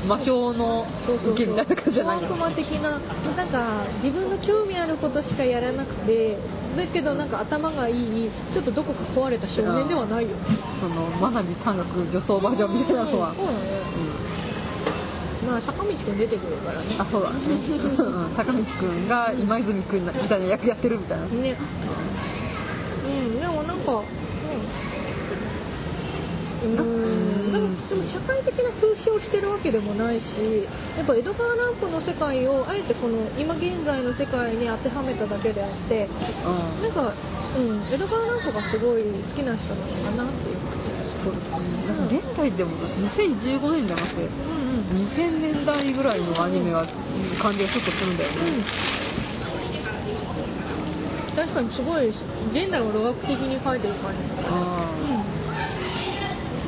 [0.06, 0.87] 魔性の
[1.32, 6.37] 受けみたいな感じじゃないの魔的な、なんか自分の興味あることしかやらなくて、
[6.76, 7.92] だけどなんか頭がい
[8.26, 10.37] い、ちょっとどこか壊れた少年ではないよ。
[10.80, 13.48] その真波山岳女装バージョンみたいなのは、そうん
[15.46, 16.96] まあ、坂道くん出てくるからね。
[16.98, 21.56] あそうだねうん坂道くんが今泉くんみたいな役やってるみたいなね。
[23.04, 24.04] うん、でもなんか、うん。
[26.62, 30.25] うーん、なでも社会的な風刺をしてるわけでもないし、
[30.97, 36.12] やっぱ江戸川乱歩の世界をあえてこの今現在の世界に当てはめただけであって、う
[36.49, 36.83] ん。
[36.83, 37.12] なんか、
[37.57, 40.57] うん、江戸川乱歩がすごい好きな人なのかなっていう。
[40.64, 41.61] 感じがしそうですね。
[41.87, 42.71] なんか現代でも
[43.14, 44.35] 2015年じゃなくてうんう
[45.05, 45.09] ん。
[45.12, 46.87] 2000年代ぐらいのアニメが
[47.42, 48.45] 感じがちょっとするんだよね、う
[51.33, 51.37] ん。
[51.37, 54.19] 確かにすごい、現代を路学的に書いてる感じ。
[54.49, 55.26] あー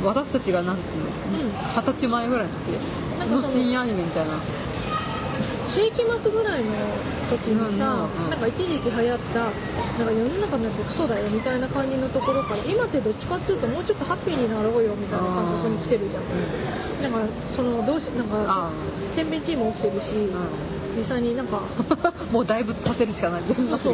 [0.05, 1.53] 私たちがなんていうのうん。
[1.77, 2.73] 二十歳前ぐらいの時
[3.31, 4.41] のの深夜アニメみたいな。
[5.69, 6.73] 世紀末ぐらいの
[7.29, 9.53] 時にさ、なんか一時期流行った
[10.01, 16.25] なんか世の中のやつクソだよみたいな感じのところから今ってどっちかっていうともうちょっとハッピーになろうよみたいな感覚に来てるじゃん。
[17.03, 18.73] だからそのどうしなんかあ
[19.15, 20.33] 天秤チーム起きてるし、ん
[20.97, 21.61] 実際になんか
[22.33, 23.63] もうだいぶ立てるしかないけど。
[23.63, 23.89] なんか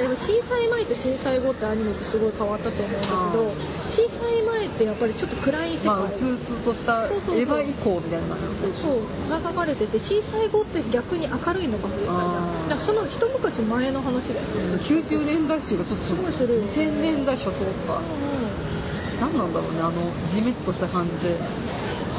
[0.00, 3.52] でも震災前と震災後ってアニメってすごい変わったと思うんだけど
[3.90, 7.38] 震災前ってやっぱりちょっと暗い世界、まあうつうつとしたそうそうそう。
[7.38, 8.36] エヴァ以降みたいな。
[8.80, 9.30] そう。
[9.30, 12.68] が書かれてて震災後って逆に明るいのかもしれないあー。
[12.68, 14.80] じゃんだからその一昔前の話だよね。
[14.84, 18.00] 90年代集がちょっとすごいするよね2000年代初頭か。
[18.00, 21.38] う何なんだろうねあのジメッとした感じで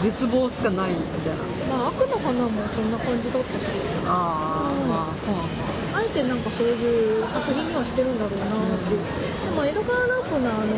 [0.04, 1.40] 絶望しかないみたいな。
[1.40, 3.64] んまあ悪の花もそんな感じだったし
[4.06, 5.48] ああ、うんまあそうなん。
[5.48, 8.50] だあえてなんかそういう作品にはしてるんだろうなっ
[8.84, 10.76] ていう、でも江戸川乱歩のあの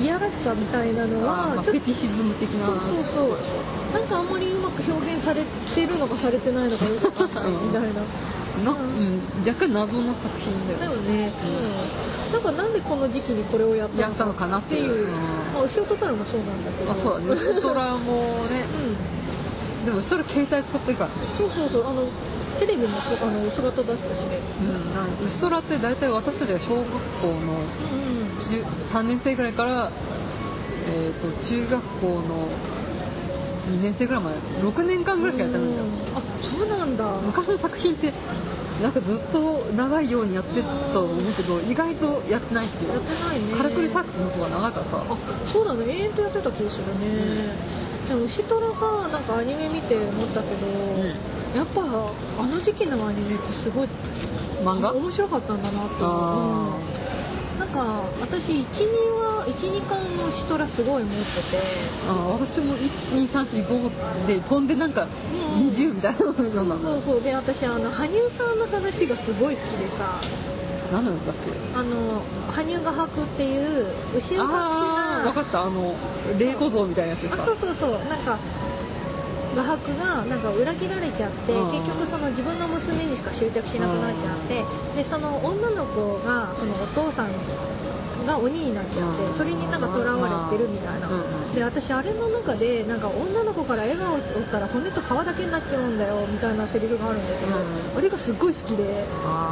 [0.00, 2.66] いやらしさみたいなのあーまあはちょっとフェティシズム的な。
[2.66, 3.38] そうそうそう。
[3.92, 8.02] なんかあんまりうまく表現されてるのかされてないのかよくわかんないみたいな
[8.62, 10.78] な、うん、若干謎の作品だよ。
[10.78, 11.32] だよね、
[12.28, 15.08] うん、なんかなんでこの時期にこれをやったやったのかなっていう。
[15.52, 16.92] まあ、後ろとたらもそうなんだけど。
[16.92, 17.26] あそうだね。
[17.26, 18.66] ウルトラもね。
[19.82, 19.84] うん。
[19.84, 21.14] でもそれ携帯使ってるからね。
[21.36, 21.86] そうそうそう。
[21.86, 22.08] あの
[22.60, 24.38] テレビもそあの姿出したしね。
[24.60, 24.94] うん。
[24.94, 26.90] なんウストラって大体私たちが小学
[27.20, 28.62] 校のうん中
[28.92, 29.90] 3年生ぐらいから、
[30.86, 32.48] えー、と中学校の
[33.68, 35.86] 2年生ぐらいまで6年間ぐらいしかやってないんだよ。
[36.16, 37.04] あそうなんだ。
[37.22, 38.12] 昔の作品って
[38.82, 42.92] なんかずっと長いようにやってたと思うけど意外とやってないっていう。
[42.92, 43.56] やってないね。
[43.56, 45.16] カラクリサックスの方が長いからさあ
[45.52, 45.84] そうだね。
[45.86, 47.56] 永遠とやってた気がするね、
[48.08, 50.66] でも牛トラさなんかアニメ見て思ったけど、
[51.54, 53.88] やっぱあの時期のアニメってすごい
[54.62, 54.92] 漫画？
[54.92, 56.02] 面白かったんだなってう、う
[57.00, 57.03] ん
[57.58, 57.78] なんか
[58.20, 58.64] 私12
[59.14, 61.62] は12巻の牛トラすごい持ってて。
[62.08, 70.20] あ私も12345で飛んでなんかうん20みたいなのそうそうで私あの羽生さんの話がすごい好きでさ。
[70.92, 71.50] 何なんだっけ？
[71.78, 72.20] あの
[72.52, 75.62] 羽生画伯っていう後ろああ分かった。
[75.62, 75.94] あの
[76.38, 77.42] 霊小像みたいなやつですか？
[77.42, 77.90] あそうそうそう。
[78.08, 78.38] なんか
[79.54, 81.72] 画伯がなんか裏切られちゃって、うん。
[81.72, 84.64] 結局その自分の娘にしか執着しなくなっちゃって、
[85.02, 87.32] でその女の子がそのお父さん
[88.26, 89.38] が鬼になっちゃって、うん。
[89.38, 91.54] それになんか囚われてるみたいな、うん。
[91.54, 97.98] で私あれの中でなんか女の子から笑顔をったら骨と皮だけになっちゃうんだよみたいなセリフがあるんだけど、うん。
[97.98, 99.06] あれがすっごい好きで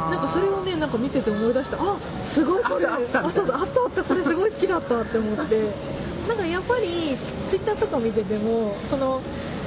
[0.09, 1.97] なんかそれをねなんか見てて思い出してあ
[2.33, 6.03] すごいこれあったあったあったこれすごい好きだったって思って。
[6.23, 7.17] なんかやっぱり
[7.49, 9.21] ツイッターとか見ててもその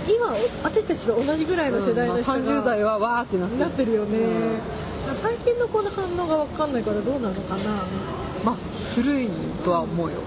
[0.06, 4.60] 今私たちと同じぐらいの世代の人が、うんまあ30代はわーってなってなってるよね、うん。
[5.22, 7.86] 最近の子の反応が分かんないからどうなのかな。
[8.44, 8.56] まあ
[8.94, 9.30] 古い
[9.64, 10.20] とは思うよ。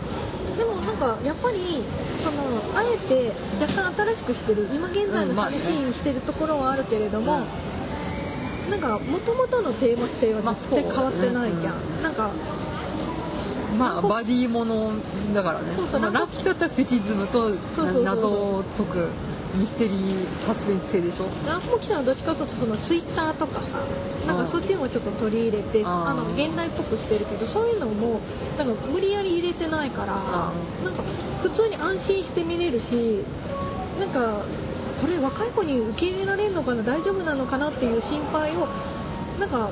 [0.58, 1.84] でもなんかやっぱり
[2.24, 7.46] そのあえて若干新しくしてる今現在のうんまあね話にしてるところはあるけれども、
[8.70, 12.32] なんか元々のテーマ性はまあ絶対変わってないじゃん、そうなんか
[13.78, 14.94] まあバディもの
[15.34, 15.74] だからね。
[15.76, 17.52] そうそうまあラッキーだったらフェティズムと
[18.04, 19.08] 謎を解く
[19.56, 21.26] ミステリーサスペンス系でしょ？
[21.46, 23.86] ランボキさんはどっちかというとそのツイッターとかさ
[24.28, 28.20] なんかそっちもちょっと取り入れてあの現代っぽくしてるけどそういうのも
[28.58, 30.54] なんか無理やり入れてないからあ
[30.84, 31.04] なんか
[31.42, 33.26] 普通に安心して見れるし
[34.00, 34.44] なんか
[35.02, 38.68] これ若い子に受け入れられるのかな大丈夫なのかなっていう心配を
[39.40, 39.70] なんか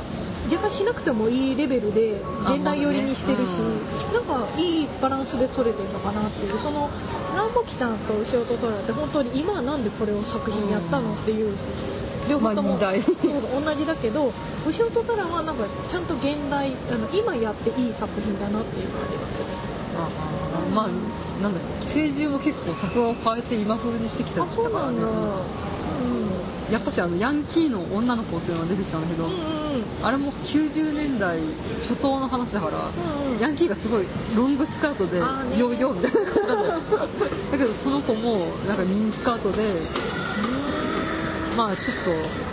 [0.49, 6.60] 若干しなくてもいいレベルで現代寄りにしてるし、あなんかいいバランスで取れてるのかなっていう。
[6.60, 6.89] その
[7.36, 11.55] ランボキさんと牛尾とトラって本当に今はなんでこれを作品やったのっていう。
[12.27, 14.33] 両方とも、同じだけど
[14.67, 19.45] 牛尾とトラはなんかちゃんと現代あの今やっていい作品だなっていう感じがする
[19.95, 20.88] ああまあ
[21.41, 25.07] なんだ寄生獣も結構作画を変えて今風にしてきたあそうなんだ。
[25.07, 29.38] うんやっぱしあのヤンキーの女の子っていうのが出てきたんだけど、うんうん。
[29.39, 29.58] うん
[30.01, 31.39] あれも90年代
[31.82, 33.39] 初頭の話だから、うんうん。
[33.39, 37.08] ヤンキーがすごいロングスカートでヨーヨーみたいな感じだよ
[37.51, 39.82] だけどその子もなんかミニスカートで
[41.56, 42.47] まあちょっと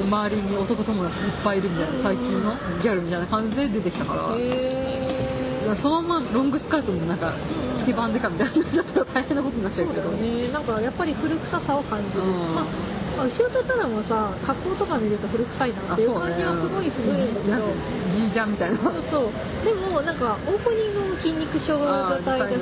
[0.00, 7.34] 周りに男友達いっぱいいるみたいな最近のギャルみたいな感じで出てきたから、そのままロングスカートもなんか
[7.78, 10.50] スケバンデカみたいになっちゃったら大変なことになっちゃそうけど、よね。
[10.50, 12.54] なんかやっぱり古臭さを感じる、うん。
[12.54, 17.68] まあまあ後ろとたらもさ格好とか見ると古臭いなっていう感じはすごいするんだけど、
[18.16, 18.78] じいちゃんみたいな。
[18.78, 19.32] そうそう。
[19.64, 22.52] でもなんかオープニングも筋肉症状態だし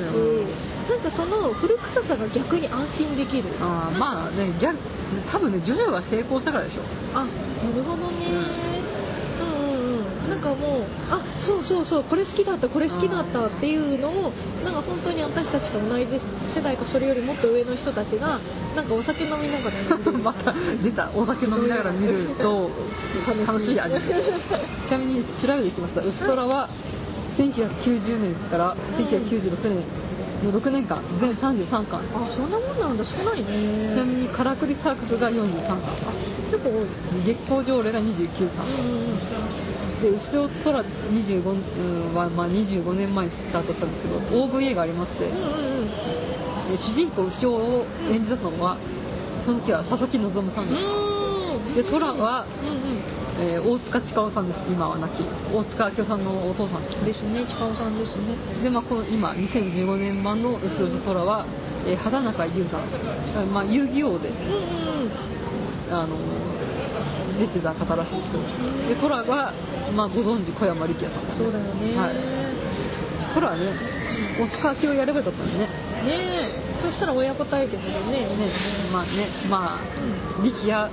[0.89, 3.49] なんかその古臭さが逆に安心できる。
[3.59, 4.77] あーまあねギャル
[5.31, 6.81] 多分ねジョジョが成功したからでしょ。
[7.13, 7.31] あな
[7.75, 8.27] るほどね、
[8.65, 8.70] うん
[10.31, 14.31] なんかもうあそうそうそうこれ好きだったこれ好きだったっていうのを
[14.63, 16.05] なんか本当に私たちと同じ
[16.55, 18.39] 世代かそれよりもっと上の人たちが
[18.73, 22.71] なんかお酒飲みながらまた出たお酒飲みながら見ると
[23.45, 23.99] 楽しいアニメ
[24.87, 26.69] ちなみに調べてきました「ウストラ」は
[27.37, 29.83] 1990年から1996年
[30.43, 31.03] の6年間。
[31.19, 32.01] 全33巻。
[32.15, 35.77] あそんなもんなんだ少ないちなねみにカラクリサークスが43巻。
[36.49, 36.87] 結構多い。
[37.25, 38.65] 月光条例が29巻
[40.01, 45.25] で後ろ空25うんは、まあ、25年前にスタートしたんですけど OVA がありまして。
[45.25, 45.71] うんうんう
[46.77, 48.77] 主人公牛尾を演じたのは
[49.45, 50.81] その時は佐々木希さんです。
[50.81, 51.75] うん。
[51.75, 53.01] で虎は、うんうん。
[53.39, 54.59] えー大塚千佳さんです。
[54.69, 55.23] 今は亡き。
[55.51, 56.83] 大塚明夫さんのお父さん。
[57.03, 57.45] ですね。
[57.45, 58.63] 近尾さんですね。
[58.63, 61.45] で、まあ、この今2015年版の後ろと虎は、
[61.85, 64.29] えー畑中優さん、あまあ、遊戯王で。
[64.29, 64.37] うんう
[65.07, 65.11] ん
[65.91, 66.15] あの
[67.41, 68.21] 出てた方らしいん。
[68.21, 69.53] ですけどで虎が、
[69.95, 71.37] まあ、ご存知小山力也さん。
[71.37, 71.95] そうだよね。
[71.97, 72.15] はい。
[73.33, 73.73] 虎はね
[74.39, 75.59] 大塚明夫やればよかったんでね。
[75.59, 75.67] ね
[76.05, 76.81] え。
[76.81, 78.25] そしたら親子対決でね。
[78.25, 78.51] ね
[78.91, 80.91] まあねまあ力也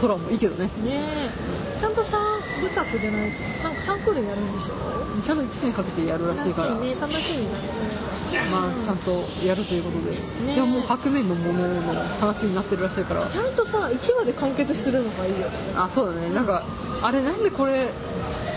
[0.00, 0.66] 虎もいいけどね。
[0.66, 1.80] ねえ。
[1.80, 2.18] ちゃんとさ
[2.60, 5.22] 部作じゃないしなんかサンクールやるんでしょ？
[5.26, 10.12] ちゃんと1年かけてやるらしいから、ね楽しみだよねまあちゃんとやるということで、
[10.46, 13.28] ねでももう白面のものの話になってるらしいから。
[13.30, 15.72] ちゃんとさ1話で完結するのがいいよね。
[15.74, 16.30] あそうだね。
[16.30, 16.64] なんか
[17.02, 17.90] あれなんでこれ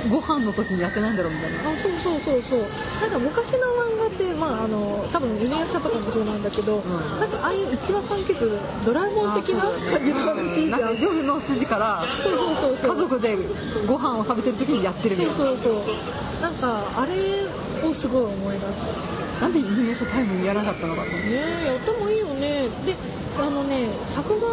[0.10, 1.60] ご飯の時にやってないんだろうみたいな。
[1.72, 2.62] あそうそうそうそう。
[3.02, 7.20] なんか昔の漫画ってまああの多分犬夜叉とかもそうなんだけど、ん。
[7.20, 13.38] なんかああいう1話完結ドラえもん的な感じの話じなんかゃん夜の筋からそうそうそう家族で
[13.88, 15.38] ご飯を食べてる時にやってるみたいな。
[15.38, 17.46] そうそうそうなんかあれ
[17.88, 19.16] をすごい思い出す。
[19.42, 21.12] なんで犬夜叉タイムにやらなかったのかね
[21.64, 22.70] えやってもいいよね。
[22.86, 22.96] で
[23.38, 24.48] あのね作画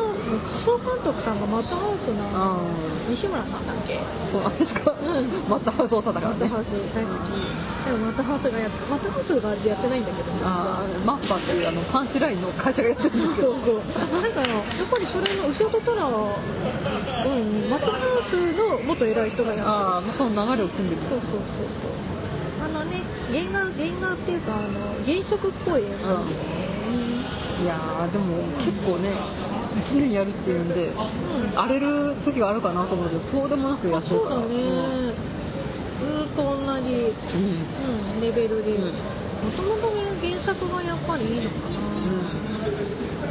[0.50, 2.58] 仮想監督さんがマットハウスのあ
[3.08, 4.00] 西村さんだっけ？
[4.32, 4.58] そうなん。
[4.58, 7.32] ですか、うんまたハウス大阪だからねマットハウス大好き。
[7.86, 13.54] でもマットハウスがやっマットハウスがやってないんだけどあーマッパっていうあのパンチラインの会社がやってるんですけど。
[13.54, 14.22] そうそう。
[14.22, 19.68] なんかあのやっぱりそれの後ろとったらうんマットハウスの元偉い人がやってる。
[19.68, 21.02] ああまあその流れを組んでる。
[21.10, 22.66] そうそうそうそう。
[22.66, 26.71] あのね原画原画っていうかあの原色っぽい絵なんですよね
[27.62, 29.14] いやーでも結構ね
[29.90, 30.92] 1年やるっていうんで、
[31.56, 34.34] 荒れる時があるかなと思うけどそうでもなくやってるから。
[34.36, 34.54] そうだね、
[35.98, 36.50] ずーっと同
[36.82, 38.16] じ、うん。
[38.16, 38.72] うん、レベルで。
[38.72, 38.92] うん。
[39.42, 39.90] もともと
[40.22, 41.78] 原作がやっぱりいいのかな、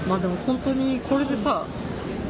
[0.03, 0.09] うん。
[0.09, 1.65] まあでも本当にこれでさ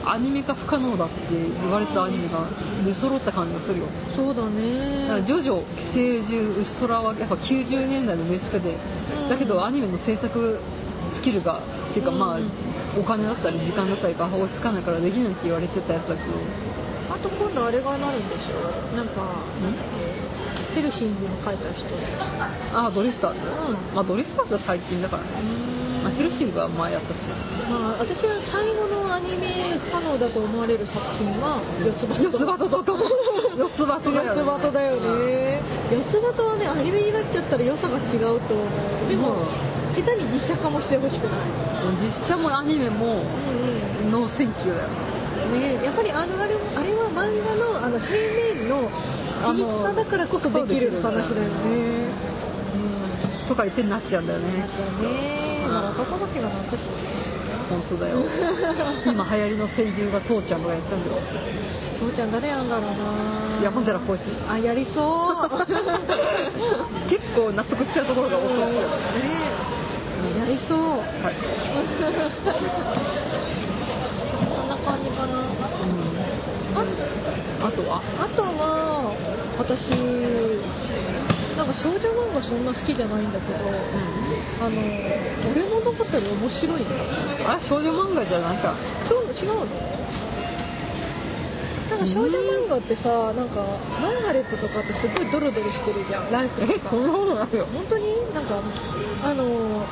[0.03, 2.49] アニメ化不可能だって言われたアニメが
[2.83, 3.87] 出揃った感じがするよ。
[4.15, 8.77] そうだだからねジョジョ寄生獣ウストラはやっぱ90年代のメステで
[9.23, 9.29] うん。
[9.29, 10.59] だけどアニメの制作
[11.21, 12.49] スキルがっていうかまあうん。
[12.99, 16.33] お金だったり時間だったりが追いつかないからできないって言われてたやつだけど。
[17.13, 18.95] あと今度あれがなるんでしょ？
[18.95, 20.75] なんかん？
[20.75, 21.85] ヘルシングの書いた人。
[22.73, 23.95] ああドリフターズ、うん。
[23.95, 25.23] まあドリフターズは最近だから。
[25.23, 25.29] ね、
[26.03, 27.19] まあ、ヘルシングは前やったし。
[27.69, 32.95] まあ私は最後のアニメ不可能だと思われる作品は四つ葉四つ葉とだと
[33.55, 34.39] 四つ葉とだよね。
[34.39, 35.61] 四つ葉とだよね。
[35.91, 39.09] 四つ葉とはねアニメになっちゃったら良さが違うと思う。
[39.09, 39.35] でも、
[39.93, 41.39] 下手に実写化もしてほしくない。
[42.01, 43.23] 実写もアニメも
[44.09, 44.89] ノーセンキューだよ。
[45.51, 48.11] ねやっぱりあのあれあれは漫画のあの平
[48.55, 48.89] 面の
[49.41, 52.13] 緻密さだからこそできる話だよね。
[52.75, 53.49] うん。
[53.49, 55.65] とか言ってなっちゃうんだよねそうね。
[55.67, 56.83] まあ若子だけがなんかし
[57.69, 58.19] 本当だよ。
[59.05, 61.21] 今流行りの声優が父ちゃんがやったんだよ。
[61.99, 63.61] 父ちゃん誰やんだろうな。
[63.61, 65.49] 山寺宏一あやりそう。
[67.07, 68.49] 結構納得しちゃうところが多そう。
[68.49, 69.60] ですよねね
[70.41, 70.77] やりそう。
[70.97, 71.45] はい、こ
[74.65, 75.37] んな感じかな。
[75.37, 75.53] うん、
[76.73, 76.81] あ
[77.67, 78.01] あとは？
[78.17, 79.13] あとは
[79.59, 79.91] 私
[81.55, 83.59] なんか少女漫画そんな好きじゃないんだけど
[84.65, 84.81] あの
[85.51, 86.87] 俺物語面白いね
[87.45, 88.73] あれ少女漫画じゃないか。
[89.05, 89.69] そう違うの？
[91.91, 93.61] なんか少女漫画ってさなんか
[94.01, 96.31] マーガレットとかってすごいドロドロしてるじゃん。
[96.31, 98.33] ライフとかえそんなことないよ本当に？
[98.33, 98.63] なんか
[99.21, 99.85] あの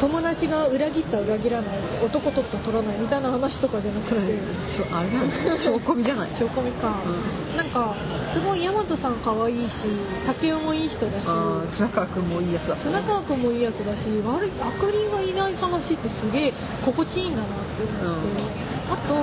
[0.00, 4.16] 友達が裏切った裏切らない男取った取らないみたいな話とかじゃなくて。
[4.16, 6.30] しょあれない証拠見じゃない？
[6.38, 7.56] 証拠見か、うん。
[7.56, 7.94] なんか
[8.32, 9.74] すごい大和さん可愛いし
[10.26, 11.24] 竹雄もいい人だし。
[11.76, 12.76] 砂川君もいいやつだ。
[12.82, 18.42] 砂川君もいいやつだし悪いあかりがいない話ってすげえ心地いいんだなって思って、
[18.90, 19.14] あと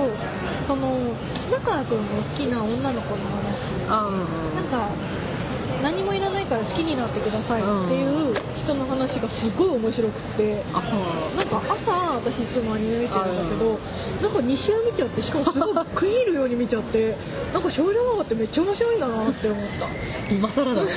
[0.68, 0.94] その
[1.50, 3.66] 砂川君の好きな女の子の話。
[3.72, 4.54] うん。
[4.54, 4.88] なんか
[5.82, 10.64] 何もいらないから好きになってくださいっていう人の話がすごい面白くて。
[11.36, 13.78] なんか朝私いつもアニメ見てるんだけど
[14.22, 17.16] なんか西話見ちゃってしかもすごい食い入るように見ちゃって
[17.52, 19.86] なんか少女漫画ってめっちゃ面白いんだなって思った。
[20.34, 20.90] 今更だね。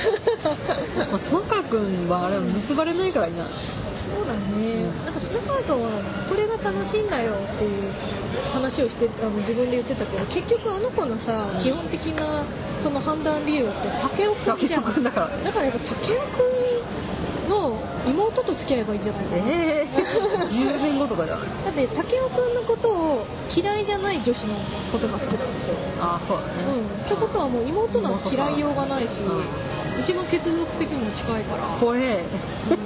[1.10, 3.52] まあ砂川君はあれ結ばれないからいいんじゃない？
[4.22, 5.98] そうだね、なんか砂川君は
[6.30, 7.90] これが楽しいんだよっていう
[8.54, 12.46] 話をしてあの自分で言ってたけど結局あの子のさ基本的な
[12.84, 15.02] その判断理由って武雄君じゃん。
[15.02, 15.36] だから。
[15.38, 16.20] ねだからやっぱ武雄
[17.42, 21.48] 君の妹と付き合えばいいんじゃないかなええー、10年後とかじゃない？
[21.66, 24.54] だって武雄君のことを嫌いじゃない女子の
[24.92, 25.74] ことが好きなんですよ。
[26.00, 26.52] あそうだね。
[26.70, 29.42] うん、ってことはもう妹なんか嫌いようがないし、うん
[30.00, 31.76] 一番血族的にも近いから。
[31.78, 32.26] 怖え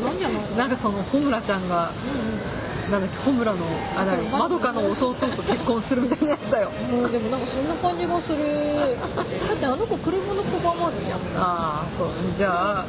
[0.02, 0.66] なんじゃないのな。
[0.66, 2.90] んかその穂村ちゃんがうん。
[2.90, 6.70] なんだっけ穂村のあれまどかの弟と結婚するみたいなやつだよ。
[6.70, 8.96] うん、もうでもなんかそんな感じがする。
[8.96, 11.20] だってあの子車の小判までじゃん。
[11.34, 12.10] ああそう。
[12.38, 12.86] じゃあ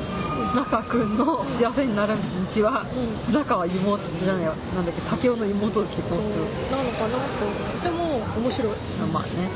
[0.52, 2.14] 砂川君の幸せになる
[2.54, 3.26] 道は、うん。
[3.26, 6.46] 砂川妹じゃないわなんだっけ武雄の妹と結婚する。
[6.70, 7.84] なのかなと。
[7.84, 8.74] でも面白い。
[9.12, 9.50] まあね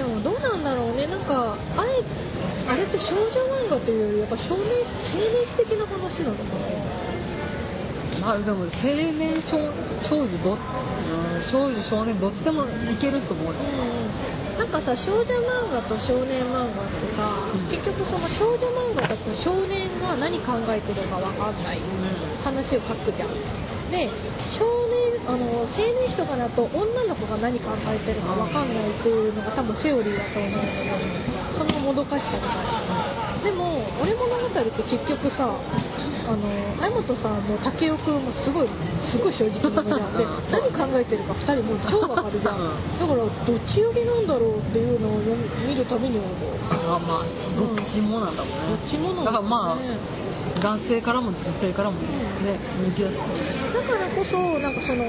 [0.00, 1.06] でもどうなんだろうね。
[1.06, 2.00] なんかあれ
[2.66, 4.80] あれって少女漫画というよりやっぱ少年
[5.12, 6.44] 青年誌的な話なのか
[8.16, 8.32] な。
[8.32, 9.60] まあでも青年少
[10.08, 13.60] 少女ど、うん、少女少年どっちでもいけると思うよ。
[13.60, 17.68] うんなんかさ少女漫画と少年漫画ってさ、うん。
[17.68, 21.80] 結局その少女漫画だと少年が何考えてるかわかんない
[22.42, 23.30] 話を書くじゃん。
[23.90, 24.08] で
[24.48, 30.84] 少年あの青年誌とかだと女の子が何考えてるかわかんないっていうのが多分セオリーだと思うんだけ
[31.54, 33.44] どそのもどかしさがある。
[33.44, 35.48] でも俺物語って結局さ
[36.28, 38.68] あの相本さんも武雄君もすごい
[39.10, 42.98] すごい正直な目じゃんで何考えてるか2人もう超わかるじゃん。
[43.00, 43.32] だからどっ
[43.72, 45.18] ち寄りなんだろうっていうのを
[45.66, 46.30] 見るたびに思う
[46.70, 47.24] あまあ
[47.56, 50.19] どっちもなんだもんね、どっちもなんだだからまねあ
[50.60, 55.04] 男性からも女性からもね人気だっただからこそなんかその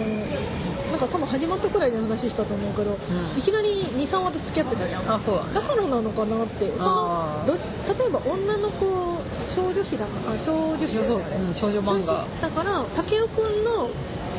[0.91, 3.39] なんか多分始まったくらいで話したと思うけど、ん。
[3.39, 5.09] いきなり23話で付き合ってたじゃん。
[5.09, 5.61] あそうだ。
[5.61, 9.23] からなのかなってそのど例えば女の子
[9.55, 11.07] 少女誌だからあ少女誌だね。
[11.07, 12.27] うん少女漫画。
[12.41, 13.89] だから武雄君の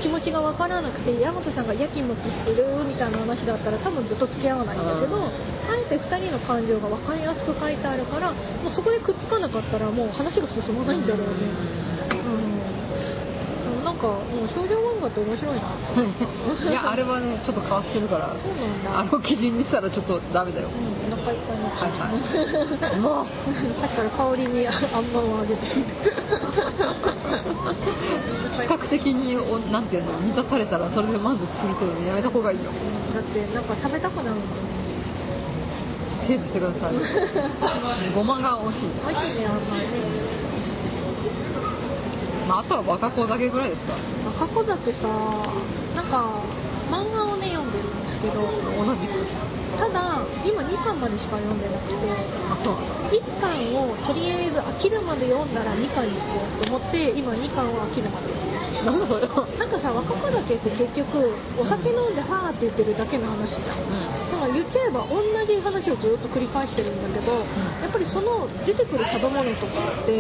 [0.03, 5.22] 気持ちが分からなくて山本さんがやきもきしてるみたいな話だったら多分ずっと付き合わないんだけどうん。
[5.22, 5.28] あ
[5.78, 11.34] えて2人の感情が分かりやすく書いてあるからもうそこでくっつかなかったらもう話が進まないんだろうね。
[12.26, 12.51] うん
[13.93, 15.61] なんかもう少女漫画って面白いな
[16.72, 22.86] いやあれはねちょっと変わってるからそうなんだあの基準にしたらちょっとダメだようん、お腹いっぱいになっちゃった。
[22.86, 23.26] はいはいも
[23.80, 25.66] さっきから香りにああんまんをあげて。
[28.61, 32.70] 視覚的におなんていうの満たされたらそれで満足するというのやめた方がいいよ
[33.14, 34.38] だってなんか食べたくなるもん。
[36.26, 36.95] セーブしてください
[38.14, 40.51] ごまが美味しい美味しいねあんまりね。
[42.47, 43.95] まああとは若子だけぐらいですか。
[44.45, 45.09] 赤子酒さ、
[45.95, 46.43] なんか
[46.90, 49.12] 漫画をね読んでるんですけど、同じく
[49.79, 51.95] ただ今2巻までしか読んでなくて。
[52.51, 58.33] あそうなんだ1巻をとりあえず飽きるまで読んだら2巻に行こうと思って今2巻は飽きるまで
[58.85, 61.29] なんだそれなんかさ若子酒って結局
[61.61, 63.85] お酒飲んでファーって言ってるだけの話じゃん。
[64.33, 67.45] だから言っちゃえば同じ話をずっと繰り返してるんだけど、
[67.85, 70.18] やっぱりその出てくる食べ物とかって、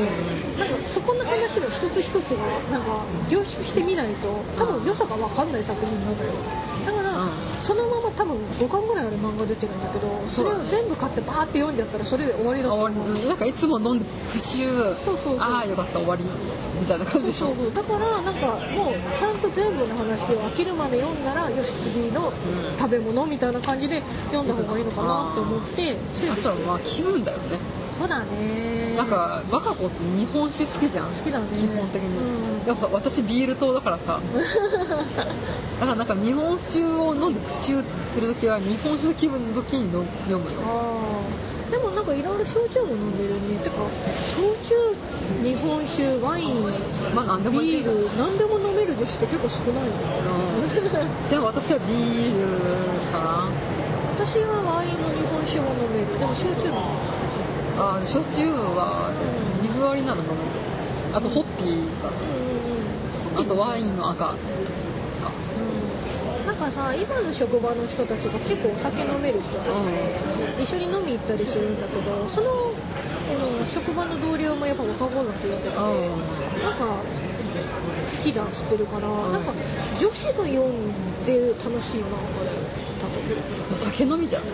[0.60, 6.30] なんかそこの話の一つ一つがなんか凝縮してみないと多分良さが分かんない作品なんだよ
[7.62, 13.28] そのまま多分5巻ぐらいある漫画出てるんだけどそれを全部買ってバーって読んじゃったらそれで終わりだと思う終わり。
[13.28, 15.38] なんかいつも飲んでプシューそうそうそう。
[15.38, 16.24] ああよかった終わり
[16.80, 17.54] みたいな感じでしょ。
[17.54, 22.78] そうだからなんかもうちゃんと全部の話を飽きるまで読んだらよし次のうん。
[22.78, 24.02] 食べ物みたいな感じで
[24.32, 25.96] 読んだ方がいいのかなって思って。
[26.30, 27.58] あとはまあ気分だよね
[27.98, 28.94] そうだね。
[28.96, 31.12] なんか若子って日本酒好きじゃん？
[31.12, 31.46] 好きだね。
[31.48, 32.66] 基本的に、うん。
[32.66, 34.20] やっぱ私ビール党だからさ。
[35.80, 37.84] だからなんか日本酒を飲んでプシュー
[38.14, 40.58] するときは日本酒の気分の時に飲読むよ。
[41.70, 43.56] でもなんかいろいろ焼酎も飲んでるね。
[43.64, 43.76] てか
[44.36, 44.74] 焼酎
[45.42, 46.62] 日本酒ワイン
[47.14, 49.92] まあ何でもビール何でも飲める女子って結構少ないよ
[50.60, 51.30] うん。
[51.30, 52.46] でも私はビール
[53.12, 53.48] かな。
[54.12, 56.18] 私はワインの日本酒も飲める。
[56.18, 56.92] でも焼酎も
[57.78, 59.12] あー焼酎は
[59.62, 60.36] 水割りなの飲む。
[61.12, 63.40] あとホッピーかな。
[63.40, 64.36] あとワインの赤か。
[64.36, 64.36] う
[66.44, 66.46] ん。
[66.46, 69.64] なんかさ今の職場の人たちが結構お酒飲める人た。
[69.64, 69.68] ち
[70.58, 72.72] で、一緒に飲み行ったりするんだけどその
[73.72, 76.20] 職場の同僚もやっぱ若者って言ってて、うん。
[76.60, 79.32] なんか好きだっつってるから、ん。
[79.32, 79.52] なんか
[80.00, 82.61] 女子が読んで楽しい漫画だよ多分お
[83.84, 84.44] 酒飲みじゃん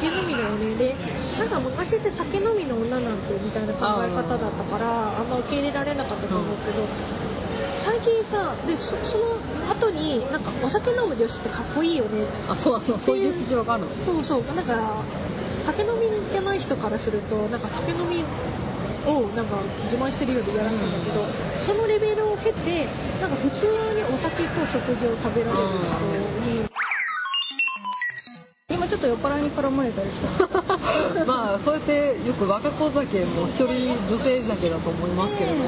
[0.00, 0.74] 酒飲みだよね。
[0.74, 0.94] で
[1.38, 6.86] なんか昔って酒飲みの女なんてみたいな考え方だったからあんま受け入れられなかったと思うけど、
[7.84, 9.38] 最近さでそその
[9.70, 12.26] 後になんかお酒飲む女子ってかっこいいよね。
[12.48, 13.90] あそうなのそういう事情があるの？
[14.04, 14.44] そうそう。
[14.56, 15.04] だから
[15.64, 18.24] 酒飲みじゃない人からするとなんか酒飲み
[19.06, 21.24] をなんか自慢してるようでやらしいんだけど、
[21.60, 22.86] そのレベルを経て
[23.20, 25.94] なんか普通にお酒と食事を食べられる人
[26.42, 30.28] にょっと酔っ払いに絡まれたりした。
[31.24, 35.62] まあそうやってよく若子酒も一人女性酒だと思いますけれど、うん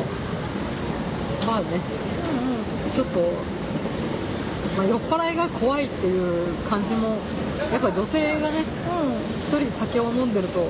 [1.47, 1.81] まあね。
[2.33, 2.59] うんうん
[2.95, 3.20] ちょっと、
[4.76, 7.18] まあ、酔っ払いが怖いっていう感じも
[7.70, 8.64] やっぱり女性がね
[9.47, 10.66] 一人で酒を飲んでると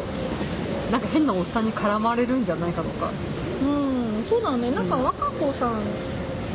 [0.91, 3.11] なんか変なおっさんに絡まれるんじゃないかとか、
[3.63, 4.71] うん、うん、そうだね。
[4.71, 5.05] なんかうん。
[5.05, 5.83] 若子さん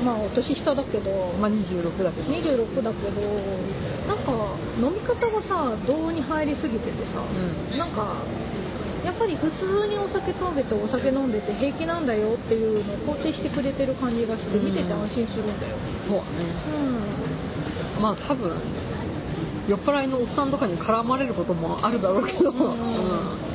[0.04, 2.34] まあお年下だけど、まあ、26だけど。
[2.34, 3.22] 26だけど
[4.08, 4.32] なんか
[4.78, 7.78] 飲み方がさ胴に入りすぎててさ、うん。
[7.78, 8.24] なんか
[9.06, 14.66] やっぱり普通にお酒食べてお酒飲んでて平気なんだよっていうのを肯定してくれてる感じがしてうん。
[14.66, 15.76] 見てて安心するんだよ
[16.08, 16.30] そうだね。
[17.97, 18.01] うん。
[18.01, 18.62] まあ多分
[19.68, 22.58] 酔っ払いのおっさんとかに絡まれることもあるだろうけど、うん。
[22.58, 23.54] うん。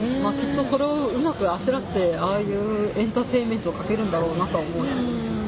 [0.00, 5.41] ねまあ、きっとそれをうまくあしらってああいうエンターテインメントをかけるんだろうなとは思うよ、うん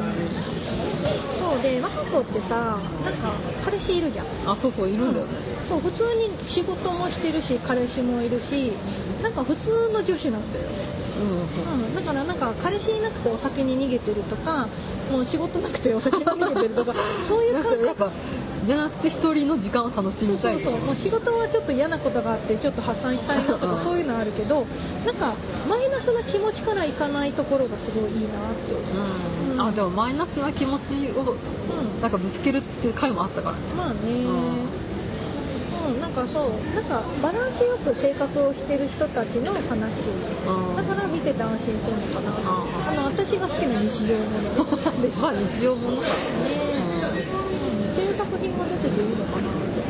[1.39, 3.35] そうで若子ってさなんか
[3.65, 4.27] 彼氏いるじゃん。
[4.47, 5.33] あそうそういるんだよね、
[5.69, 8.73] そう普通に仕事もしてるし彼氏もいるし
[9.23, 10.65] なんか普通の女子なんだよ。
[11.15, 14.69] うんそううん、だからなんか彼氏いなくてお酒に逃げてるとか
[15.11, 16.93] もう仕事なくてお酒に逃げてるとか
[17.29, 17.79] そういう感覚。
[17.79, 18.13] かやっぱ
[18.67, 24.67] じゃなくて一人の時間を楽しみたいそうそうもう仕事はちょっと嫌なことがあってちょっと発散したいなとうんかそういうのあるけど
[25.05, 25.35] なんか
[25.69, 29.53] マイナスな気持ちからいかないところがすごいいいなってう。
[29.53, 29.53] ん。
[29.53, 29.61] うん。
[29.61, 32.01] あでもマイナスな気持ちをうん。
[32.01, 33.63] なんかぶつけるっていう回もあったからね。
[33.77, 34.25] まあね。
[34.25, 34.84] ん
[35.85, 39.93] うん、なんかそうなんかバランスよく生活をしてる人たちの話。
[40.09, 40.77] うん。
[40.77, 42.33] だから見てて安心するのかな。
[42.33, 42.89] うん。
[42.89, 44.57] あの私が好きな日常もの
[45.03, 46.15] ですまあ日常ものだね
[47.29, 47.93] うん。
[47.93, 49.49] っていう作品が出てていいのかな。
[49.49, 49.85] って、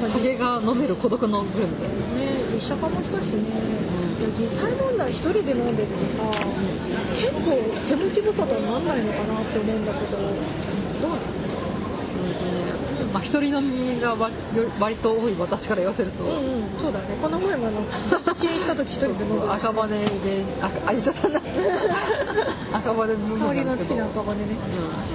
[0.00, 1.76] まあ酒が飲める孤独のグルメ。
[1.76, 3.38] でね実写化もしたしね、
[4.20, 6.22] いや実際問題一人で飲んでってさ、
[7.12, 7.50] 結構
[7.88, 10.16] 手持ち無沙汰になんないのかなって思うんだけど。
[10.16, 10.24] ど
[11.08, 11.18] うなの？
[11.18, 12.83] うん
[13.14, 14.34] まあ一人飲みが割
[14.80, 17.16] 割と多い私から言わせると、うんうんそうだね。
[17.22, 17.80] この前もあの
[18.34, 21.40] 遅延した時一人で飲んで赤羽でああ言っちゃったな。
[22.74, 24.42] 赤羽で 飲んだ香りんですけど赤羽ね。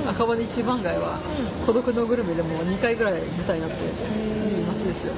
[0.04, 1.20] うん、赤羽一番街は
[1.60, 1.66] うん。
[1.66, 3.92] 孤独のグルメでも2回ぐらい舞台になっていい
[4.64, 5.14] 街ですよ、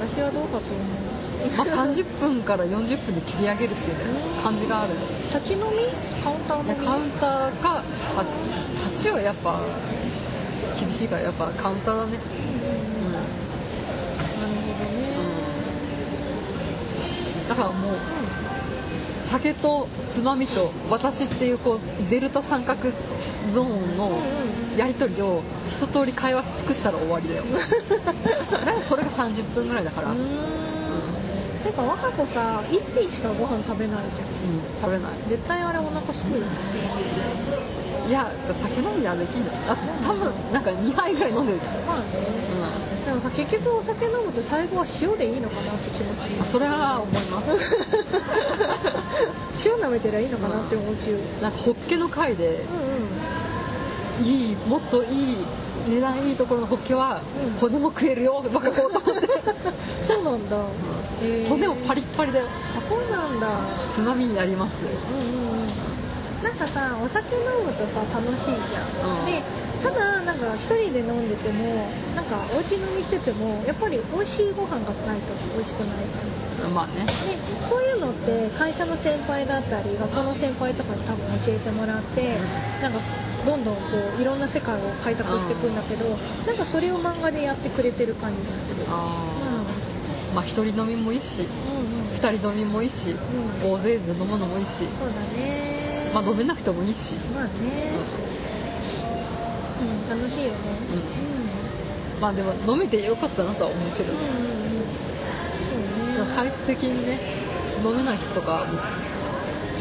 [0.00, 1.14] 私はどうかと思う。
[1.56, 4.04] まあ、30分から40分で切り上げるっていうね
[4.42, 4.92] 感じがある。
[5.32, 5.88] 立ち飲み？
[6.22, 6.86] カウンター飲み？
[6.86, 7.82] カウンターか
[8.92, 9.60] 立ちはやっぱ
[10.78, 12.18] 厳しいからやっぱカウンターだね。
[12.18, 13.06] うん。
[13.06, 15.14] うん、なるほどね
[17.42, 17.98] うん、だからもう
[19.30, 22.90] 酒とつまみと私っていうこうデルタ三角
[23.52, 24.18] ゾーンの
[24.76, 27.44] やり取りを一通り会話し尽くしたら終わりだよ。
[28.50, 30.14] だからそれが30分ぐらいだから、
[31.64, 34.28] てか若子さ一品しかご飯食べないじゃん。
[34.82, 35.12] 食べない。
[35.28, 36.40] 絶対あれお腹すくよ。
[36.40, 36.46] ね
[38.06, 38.30] いや
[38.62, 39.76] 酒飲みはできんじゃんあ
[40.06, 42.04] 多分なんか2杯ぐらい飲んでるじゃん、まあね。
[42.50, 42.54] う
[42.90, 46.28] んでもさ結局お酒飲むと最後は塩でいいのかなって気持ち。
[46.28, 47.46] にあそれは思います。
[49.64, 52.64] 塩舐めてりゃいいのかなって思うちゅうなんかホッケの回で
[54.20, 54.26] うんうん。
[54.26, 55.36] いいもっといい
[55.88, 57.58] 値段いいところのホッケはうん。
[57.58, 59.28] 骨も食えるよバカこうと思って。
[60.08, 60.56] そうなんだ、
[61.22, 61.48] へー。
[61.48, 62.46] 骨もパリッパリだよ。
[62.48, 63.48] あそうなんだ。
[63.94, 64.72] つまみになります。
[64.82, 64.86] う
[65.16, 65.26] んうん
[65.58, 65.64] うん
[66.44, 69.26] なんかさお酒飲むとさ楽しいじゃん、うん。
[69.26, 69.40] で
[69.80, 76.68] ただなんか一人で飲んでてもなんかお家飲みしててもやっぱり美味しいご飯がないと美味しくないから。
[76.68, 77.08] まあね。
[77.24, 82.38] でそういうのって会社の先輩だったり学校の先輩とかに多分教えてもらって
[82.80, 83.00] なんか
[83.44, 83.80] どんどんこ
[84.18, 86.04] ういろんな世界を開拓していくんだけど
[86.46, 90.34] なんかそれを漫画でやってくれてる感じがするあー。
[90.34, 92.14] まあ一人飲みもいいしうんうんうん。
[92.14, 93.70] 二人飲みもいいし、うん。
[93.70, 94.70] 大勢で飲むのもいいし。
[94.98, 95.83] そうだね
[96.14, 97.50] まあ飲めなくてもいいし、まあね。
[99.80, 100.08] うん。
[100.08, 100.56] 楽しいよね。
[102.14, 102.20] うん。
[102.20, 104.30] まあでも飲めてよかったなとは思うけど、うんうんうん。
[106.30, 106.34] ね。
[106.36, 107.20] 最終的にね
[107.84, 108.78] 飲めない人とかも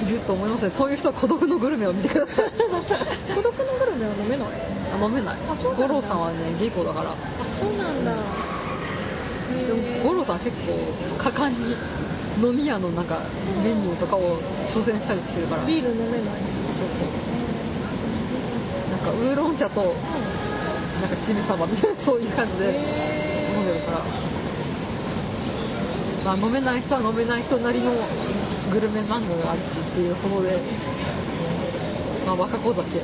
[0.08, 2.52] いると思いますのでそういう人は孤独のグルメを見てください。
[3.36, 4.48] 孤独のグルメは飲めない？
[4.94, 5.38] あ飲めない。
[5.78, 7.12] 五郎さんはねゲイコだから。
[7.12, 7.16] あ
[7.60, 8.12] そうなんだ。
[9.68, 10.74] でも五郎さんは結構
[11.24, 11.76] 果敢に
[12.42, 13.22] 飲み屋のなんか
[13.64, 15.66] メニューとかを挑戦したりしてるから。
[15.66, 16.40] ビール飲めない。
[16.80, 17.34] そうそう
[18.92, 19.82] なんかウーロン茶と
[21.02, 22.66] なんかチミサバみたいなそういう感じで
[23.56, 24.04] 飲んでるから。
[26.24, 27.92] まあ、飲めない人は飲めない人なりの
[28.72, 30.62] グルメ漫画があるしっていうことで、
[32.26, 33.04] まあ、若子酒、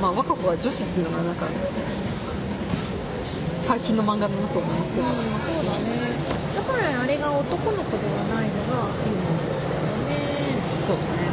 [0.00, 1.46] まあ、若子は女子っていうのがなんか
[3.66, 6.37] 最近の漫画だなと思いますけど、うん、そうだね。
[6.54, 9.56] だからあれが男の子ではないのがいいんですよ
[10.08, 10.58] ね。
[10.86, 11.28] そうですね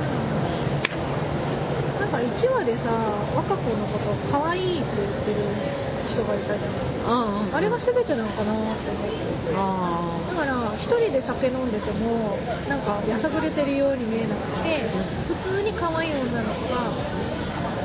[2.00, 2.92] なんか1話でさ、
[3.36, 5.42] 若子のことを可愛いって言ってる
[6.08, 6.86] 人がいたじゃん。
[7.06, 9.26] うんうんあれが全てなのかなって思って。
[9.56, 12.38] あだから一人で酒飲んでても
[12.68, 14.90] なんかやさぐれてるように見えなくて
[15.30, 16.92] 普通に可愛い女の子が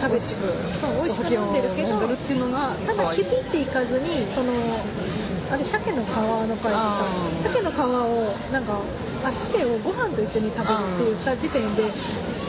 [0.03, 0.49] 食べてく
[0.81, 4.53] そう美味しく飲んでるけどただキピっていかずにその
[5.51, 7.05] あれ鮭の皮の回でさ
[7.43, 8.81] 鮭の皮をなんか
[9.25, 11.91] あ鮭をご飯と一緒に食べるって言った時点で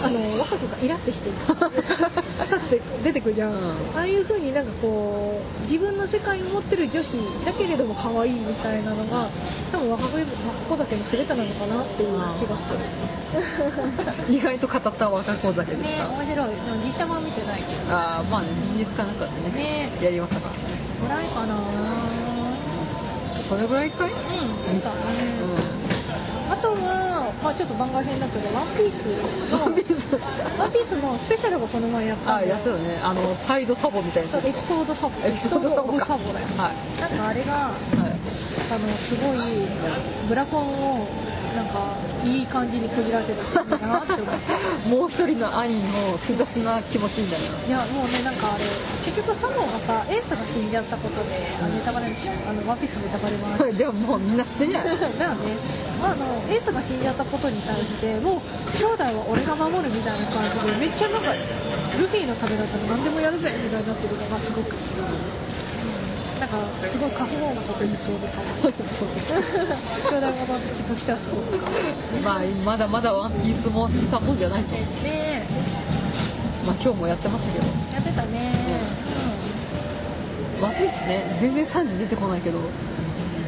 [0.02, 3.98] あの若子がイラってしてさって出てくるじゃん、うん。
[3.98, 9.30] ああいう風になんかこう自分の世界を持ってる女子だけれども可愛いみたいなのが
[9.72, 10.26] 多分若子若
[10.70, 14.34] 子だけの全てなのかなっていう気がする。
[14.34, 16.56] 意外と語った若子酒ですねか、面白い。
[16.86, 17.94] 実写版見てないけど。
[17.94, 19.50] ああまあね事実かなんかでね。
[19.52, 20.00] ね。
[20.02, 20.56] やりましたから
[21.02, 22.31] ぐらいかな
[23.52, 24.12] それぐらいかい？
[24.12, 24.18] うん
[24.80, 25.52] そうだね、う
[26.52, 29.04] あとは、まあ、ちょっと番外編だけど、ワンピース
[29.52, 29.92] ワンピース
[30.56, 32.96] ワンピースのスペシャルがこの前やったあやったよね。
[33.04, 36.06] あのサイドサボみたいなエピソードサボ、エピソードサボか。
[36.06, 36.48] サボだよ。
[36.56, 36.76] はい。
[37.02, 38.16] なんかあれが、はい。
[38.72, 39.68] あの、すごい、
[40.30, 41.08] ブラコンを、
[41.54, 44.88] なんか、いい感じにこじらせてるなって思って。
[44.88, 47.38] もう一人の兄の複雑な気持ちにな。
[47.38, 48.66] るいやもうねなんかあれ
[49.06, 53.76] 結局サボがさエースが死んじゃったことであネタバレにしあのワンピースネタバレもある。
[53.76, 55.58] でももうみんな知ってんじゃない だよね、
[56.02, 65.41] あのエースが死んじゃったことに対してもう兄弟は俺が守るみたいな感じでめっちゃなんかルフィのためだったら何でもやるぜみたいになってるのがすごく、うん、
[66.42, 66.58] なんか
[66.90, 71.30] すごい過保護なこと言いそうでかも兄弟ものとしてはす。
[71.30, 71.62] ごく
[72.24, 74.72] かわいいまあまだまだワンピースもしたもんじゃないと。
[74.72, 75.46] ね
[76.66, 77.66] まあ今日もやってましたけど。
[77.66, 78.54] えやってたね、
[80.60, 82.60] ワンピースね全然3時出てこないけど。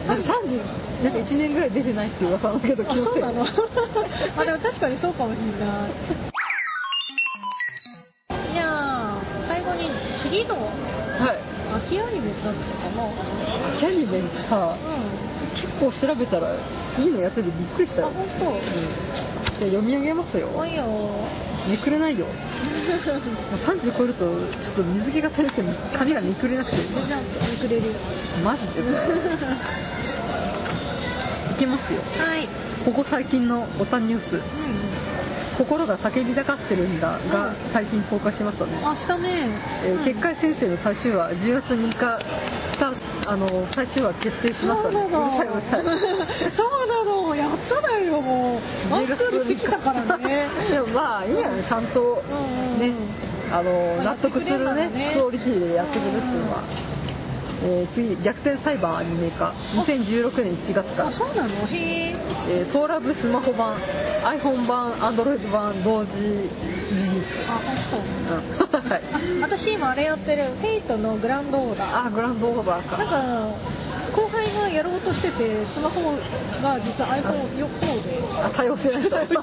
[0.08, 0.58] なんか3時
[1.04, 3.40] なんか1年ぐらい出てないっていう噂なんだけどうん、あそうなの？
[3.42, 3.48] は
[4.38, 5.90] あでも確かにそうかもしれない。
[8.54, 9.18] じゃあ
[9.48, 9.90] 最後に
[10.22, 10.56] 次の？
[10.56, 13.10] い秋アニメだったかな
[13.80, 14.78] キャニメさう
[15.56, 20.50] 結構調べたらいいのやっててびっくりしたんあよ、本うん、じゃあ読み上げますよ。
[20.56, 20.66] 当。
[20.66, 20.86] いいよ。
[21.68, 22.26] めくれないよ。
[22.26, 22.36] もう
[23.66, 24.26] 30超えると
[24.62, 25.64] ちょっと水気が垂れて
[25.98, 26.78] 髪がめくれなくて。
[26.78, 27.88] じゃあめくれる。
[27.88, 27.94] よ
[28.44, 28.84] マジで。
[28.84, 28.84] さ
[31.54, 32.02] いきますよ。
[32.18, 32.48] はい。
[32.86, 34.34] ここ最近のおたニュース。
[34.34, 34.93] うん
[35.58, 37.56] 心が叫びたがってるんだがうん。
[37.74, 39.30] 最近公開しましたね、あしたね。
[39.84, 41.94] えー結界先生の最終話10月3日
[42.74, 44.94] したあの最終話決定しましたね。
[44.96, 48.92] そうなのそうなのやっただよもう。
[48.92, 50.48] ワンクてきたからね。
[50.70, 52.94] でもまあいいんじゃないちゃんとうんうんね
[53.52, 55.14] あのまあ納得するねね。
[55.16, 56.64] クオリティでやってくれるっていうのは、
[57.66, 59.54] えー次逆転裁判アニメ化。
[59.74, 61.08] 2016年1月から。
[61.08, 61.50] あそうなの？
[61.68, 62.16] へえ
[62.50, 63.78] えーソーラブスマホ版
[64.24, 68.84] iPhone 版 Android 版同時リリースあ本当うん。
[68.92, 69.02] はい。
[69.44, 70.44] あ私今あれやってる。
[70.62, 72.08] フェイトのグランドオーダー。
[72.08, 72.98] あグランドオーダーか。
[72.98, 73.14] なんか
[74.14, 76.12] 後輩がやろうとしててスマホ
[76.62, 78.22] が実は iPhone4 で。
[78.44, 79.10] あ対応してない。
[79.10, 79.38] から対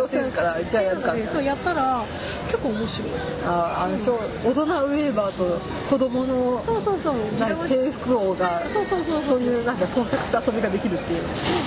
[0.00, 0.62] 応してないから。
[0.62, 2.04] じゃあやるかそうやったら
[2.46, 3.08] 結構面白い。
[3.46, 5.58] ああのしょ大人ウェーバーと
[5.88, 11.22] 子供のそうそうそうなんか制服王がそうそうそうそういうなんか創作した遊びができるっていう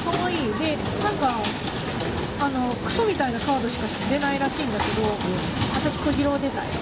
[0.05, 1.39] かわいいでなんか
[2.39, 5.07] あのクソみたいなカードしか出ないらしいんだけど、
[5.73, 6.73] 私小次郎出たい小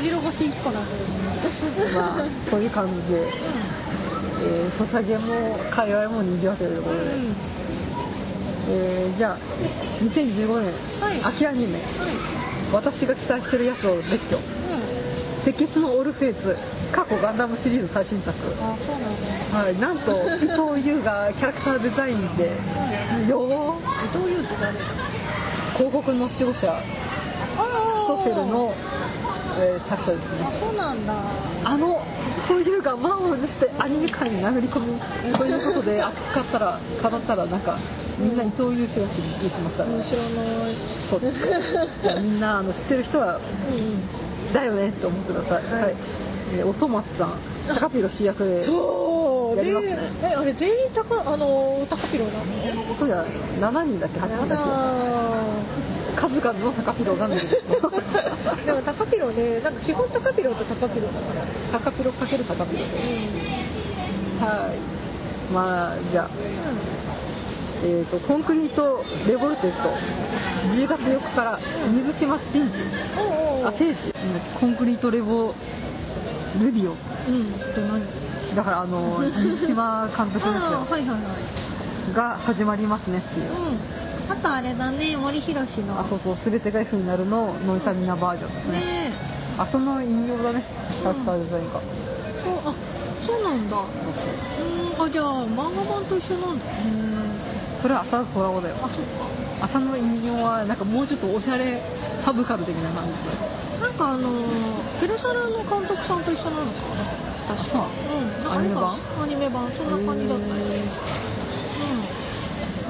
[0.00, 1.25] 次郎星1個なんだよね
[1.94, 3.28] まあそういう感じで、
[4.40, 7.36] えー、ソシャゲも界隈も賑わってるところで、うん。
[8.68, 9.38] えーじゃあ
[10.02, 11.22] 2015年、はい。
[11.22, 11.80] 秋アニメ。
[11.80, 12.16] はい。
[12.72, 14.38] 私が期待してるやつを列挙。
[14.38, 15.44] うん。
[15.44, 16.56] テキスのオルフェイズ
[16.92, 18.36] 過去ガンダムシリーズ最新作。
[18.60, 19.58] あそうなんだ。
[19.58, 22.46] はい、なんと伊藤優がキャラクターデザインで
[23.28, 24.06] よー。
[24.06, 24.76] 伊藤裕って誰？
[25.76, 26.82] 広告の守護者。
[27.58, 28.74] あシトセルの、
[29.58, 31.14] えー作者ですあねそうなんだ。
[31.64, 32.00] あの
[32.48, 34.98] 伊藤優が満を持してアニメ界に殴り込み
[35.34, 37.78] ということで 扱ったら語ったらなんか
[38.18, 40.20] みんな伊藤優氏がびっくりしましたね面白い。
[41.10, 41.20] そう。
[41.20, 41.40] です
[42.22, 45.82] みんなあの知ってる人はうんだよねって思ってください、はい。
[45.82, 45.94] はい。
[46.58, 47.32] えーおそ松さん
[47.74, 49.56] 高ピロ主役でそう。
[49.58, 49.96] やりますね。
[49.96, 52.96] でえあれ全員高あの高ピロなの？
[52.98, 53.24] そうじゃ
[53.60, 55.85] 7人だっけ？8や人だっけ？
[56.16, 57.48] 数々の高ピロが見れる
[58.64, 61.46] でも高ピロねなんか基本高ピロと高ピロだから
[61.80, 62.90] 高ピロかける高ピロうん
[64.40, 66.30] はいまあじゃあう
[67.84, 69.90] えー、とコンクリートレボルテッド
[70.74, 71.60] 10月4日から
[71.92, 72.68] 水島真ん。
[72.68, 74.12] 二おうおうあ聖司
[74.58, 75.52] コンクリートレボ
[76.58, 77.52] ルディオうん。
[77.74, 80.52] と何だからあの水島監督です、よ
[80.88, 81.16] はいはいは
[82.10, 82.14] い。
[82.14, 84.05] が始まりますねっていううん。
[84.28, 86.00] あとあれだね、森博の。
[86.00, 89.12] あそうそう全てが F になるのノイタミナバージョンですねね
[89.58, 90.64] あその引用だね
[91.00, 91.82] キャラクターデザインが、え。
[92.48, 92.74] おあ、
[93.26, 93.76] そうなんだ。
[93.76, 93.86] うん。
[95.02, 96.66] あ、じゃあ、漫画版と一緒なんだ。
[96.66, 97.82] へえ。
[97.82, 99.26] それは浅田コラボだよあ、そっか。
[99.62, 101.80] 朝の引用はなんかもうちょっとおしゃれ
[102.24, 103.12] サブカル的な感じ
[103.80, 107.88] なんかあのー、ペルサルの監督さんと一緒なのかな確か。
[107.88, 108.52] うん。
[108.52, 108.98] アニメ版？
[109.22, 110.54] アニメ版、そんな感じだったよ。
[110.54, 110.86] へうん。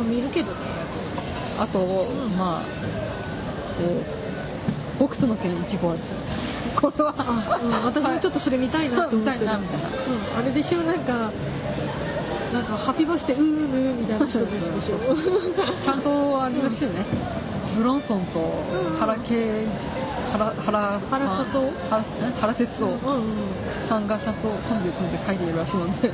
[0.01, 0.66] あ見るけどね。
[1.59, 2.37] あと、ん。
[2.37, 2.63] まあ
[3.81, 6.05] えー、北斗の拳1号です
[6.81, 7.15] これは。
[7.17, 9.25] あ、うん、私もちょっとそれ見たいなと思ってる。
[9.25, 9.59] 見たいたいな。
[9.59, 9.65] うん、
[10.39, 11.31] あれでしょ、なんか、
[12.53, 14.99] なんか、ハッピーバースデー、うーぬーみたいな人でしょ？
[15.85, 17.05] ちゃんとあれですよね、
[17.77, 19.67] ブロンソンとうん原系
[20.33, 22.05] 原原原哲夫原
[22.41, 22.99] 原哲夫。
[23.89, 26.13] さんがちゃんとコンビを組んで書いているらしいので、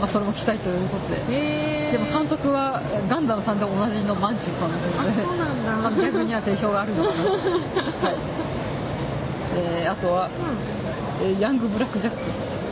[0.00, 1.18] まあ、それも期待ということで。
[1.92, 7.24] でも監督はガンダムさんでおなじみのマンチュさんなので、まあ逆には定評があるのかな。
[8.08, 8.16] はい。
[9.56, 10.26] えーあとは、
[11.20, 11.26] うん。
[11.26, 12.18] えーヤングブラックジャック。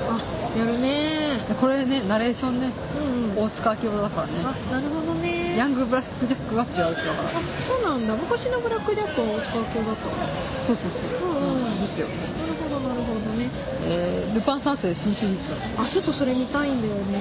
[0.08, 2.70] あ、やるねこれね、ナレーションね、
[3.00, 3.44] うんうん。
[3.46, 4.32] 大塚明夫だからね。
[4.44, 7.28] あ、なるほどねヤングブラックジャックは違う人だから。
[7.30, 8.14] あ、そうなんだ。
[8.14, 10.14] 昔のブラックジャックは大塚明夫だったの？
[10.66, 11.40] そうそうそう。
[11.40, 12.12] うんうんですよね。
[12.38, 13.48] なるほど、なるほどね。
[13.88, 15.40] えールパン三世新シリーズ。
[15.78, 17.18] あ、ちょっとそれ見たいんだよね。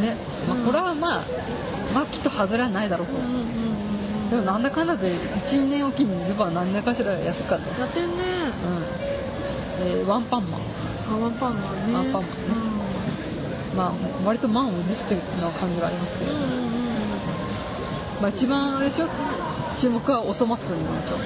[0.00, 0.16] ね。
[0.48, 1.24] まあ、これはまあ、
[1.94, 3.24] まあきっと外れはないだろうとうん。
[3.24, 4.30] うんうんうん。
[4.30, 7.56] でもなんだかんだで1、2年おきにルパン何らかしらやってた。
[7.56, 8.22] やってんね。
[9.80, 9.86] うん。
[9.86, 10.60] えーワンパンマン。
[11.10, 11.94] あ、ワンパンマンね。
[11.94, 12.26] ワンパンマンね
[13.74, 13.92] まあ、
[14.26, 16.38] 割と満を持してるな感じがありますけど、うん。
[16.38, 16.60] うんうんうん。
[18.20, 19.08] まあ一番あれでしょ？
[19.80, 21.18] 注目はおそ松くんなんでしょ？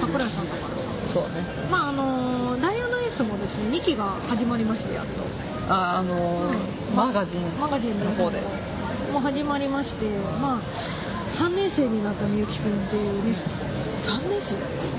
[0.00, 0.74] 桜井さんとかさ。
[1.12, 1.44] そうね。
[1.70, 5.12] まああのダイヤのエースもですね2期が始まりましてやっと。
[5.72, 6.96] あ、あのーうん。
[6.96, 8.40] マガジンマガジンの方で。
[9.12, 10.06] もう始まりまして
[10.40, 10.62] まあ
[11.36, 13.36] 3年生になったみゆきくんっていうね。
[14.00, 14.54] 3年生？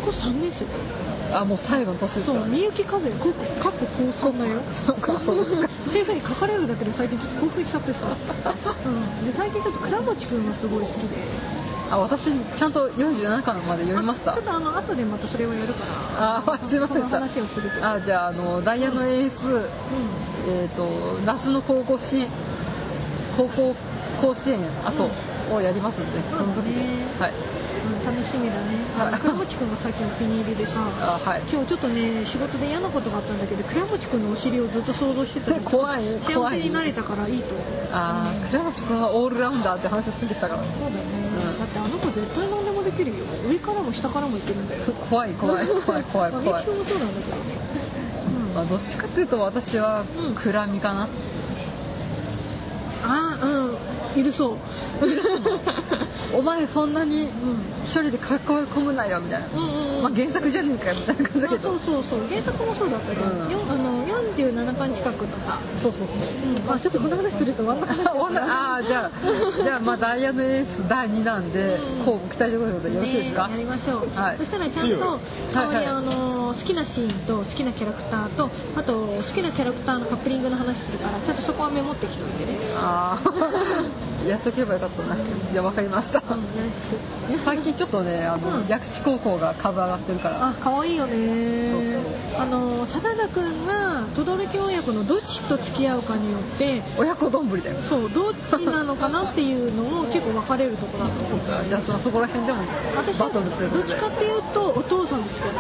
[0.06, 1.36] ここ3年生？
[1.36, 2.58] あ、もう最後の年ですそうからね。
[2.58, 3.34] みゆき風かっこ
[4.22, 4.62] 高3だよ。
[4.86, 5.02] そう。
[5.02, 8.00] かそうですかそういうふうに書かれるだけで最近ちょっと興奮しちゃってさ、
[8.86, 8.90] う
[9.24, 11.18] ん、で最近ちょっと倉持くんがすごい好きで
[11.92, 14.46] あ、私、ちゃんと47巻まで読みましたあちょっ。
[14.46, 19.70] とあの後でまたそれをやるからあ、すいませんその話をするとあ、じゃあ、あの、ダイヤのエース、うん
[20.48, 22.28] えっ、と、夏の高校支援、
[23.38, 23.76] 高校
[24.22, 25.10] 甲子園後
[25.54, 26.82] をやりますので、その時で。
[27.20, 27.61] はい。
[28.02, 28.82] うん、楽しみだね。
[28.98, 31.42] はい倉持くんが最近お気に入りでさ、あ、はい。
[31.46, 37.66] 今日ちょっとね、仕事で嫌なことがあったんだけど、倉持くんのお尻をずっと想像してたら怖い幸怖いせになれたからいいと思う。
[37.92, 40.64] あー、倉橋君はオールラウンダーって話をしてきたから。
[40.64, 41.02] そうだね、
[41.36, 43.26] うんだってあの子絶対何でもできるよ。
[43.48, 44.84] 上からも下からもいけるんだよ。
[45.10, 47.44] 怖い怖い怖い怖い怖いまあみゆきくんもそうなんだけどね。
[48.28, 51.08] うんまあ、どっちかっていうと私はうん暗みかな、
[53.04, 53.78] あー、うん、
[54.16, 54.58] 許そう。
[56.38, 57.32] お前そんなにうん
[57.84, 58.18] 一人で囲い
[58.72, 60.04] 込むなよみたいな、うんうんうん。
[60.04, 61.70] まあ、原作じゃねえかよみたいな感じだけど。
[61.72, 62.20] あそうそうそう。
[62.30, 63.52] 原作もそうだったけど、うん。
[63.52, 64.02] よあの
[64.32, 66.64] 47巻近くのさ、そうそうそう。
[66.64, 74.38] うん、あちょっとこの話すると終わんなっちゃうあじゃあじゃあまあダイヤのエース第2弾でうんこう期待ということでよろしいですか、ねやりましょう、はい。
[74.38, 75.20] そしたらちゃんとはい。
[75.54, 82.60] 香り、はいあの好きなシーンと好きなキャラクターとあと好きなキャラクターのカップリングの話するからちゃんとそこはメモってきといてね。
[82.76, 83.32] ああ
[84.28, 85.18] やっとけばよかったな
[85.52, 86.22] じゃあ分かりました。
[87.44, 88.68] 最近ちょっとねあの、うん。
[88.68, 90.50] 薬師高校が株上がってるから。
[90.50, 92.02] あ可愛いよね。
[92.38, 97.82] あの貞田君が轟親子のどっちと付き合うかによって親子丼だよ。
[97.90, 102.60] そうどっちなのかなっていうのも結構分かれるところだと思う じゃあそのそこら辺でも
[102.96, 103.44] 私はどっ
[103.86, 105.58] ちかっていうとお父さんと付き合って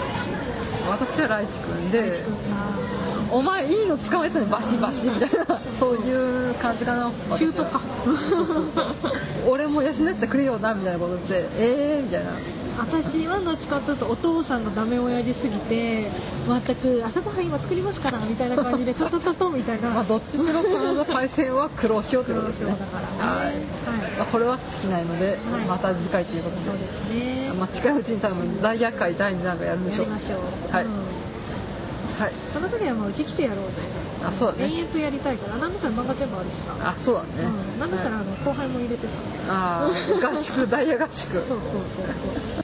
[0.89, 2.23] 私はライチ君で
[3.31, 5.61] お前いいの捕まえたのにバシバシみたいな。
[5.79, 7.11] そういう感じかな。
[7.37, 7.81] シュートか
[9.47, 12.31] 俺も養ってくれよなみたいなことでええー、みたいな。
[12.77, 16.09] 私はどっちかというとお父さんがダメ親父すぎて
[16.47, 19.89] 全く朝ごはん今作りますからみたいな感じで トトトトみたいな。
[19.89, 22.71] まあどっちにしろこの対戦は苦労しようということですね。
[22.71, 22.77] ね
[23.19, 25.65] はい、これは尽きないので、はい。
[25.67, 26.65] また次回ということで。
[26.65, 27.53] そうですね。
[27.57, 30.05] まあ、近いうちに多分大厄介第2弾がやるんでしょう。
[30.05, 30.35] やりましょ
[30.71, 30.75] う。
[30.75, 31.20] はい、うん
[32.17, 32.33] はい。
[32.53, 33.73] その時はもううち来てやろうぜ。
[34.23, 34.65] あそうだね。
[34.65, 35.57] 延々とやりたいから。
[35.57, 36.75] なんだったら漫画全部あるしさ。
[36.79, 39.13] あそうだね、うん、なんだったらあはいの後輩も入れてさ。
[39.47, 41.33] あー合宿ダイヤ合宿。
[41.33, 41.83] そうそうそう。
[41.97, 42.63] そう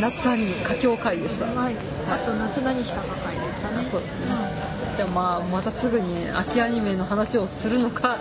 [0.00, 1.46] 夏アニメ佳境会でした。
[1.46, 1.76] はい、
[2.08, 3.88] あと夏何したか会でしたね。
[3.90, 4.00] そう。
[4.00, 4.26] ですね
[4.90, 4.96] うん。
[4.96, 8.18] じゃあまあまたすぐに秋アニメの話をするのか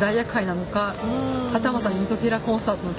[0.00, 1.52] ダイヤ会なのかうん。
[1.52, 2.94] はたまたミトキラコンサートのあ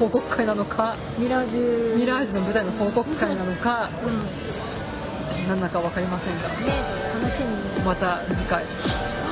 [0.00, 0.96] 報告会なのか？
[1.18, 1.96] ミラージュ。
[1.96, 3.90] ミラージュの舞台の報告会なのか？
[4.04, 5.48] うん。
[5.48, 6.48] 何だか分かりませんが。
[6.48, 6.82] ね
[7.22, 7.78] 楽しみ。
[7.78, 8.64] にまた次回、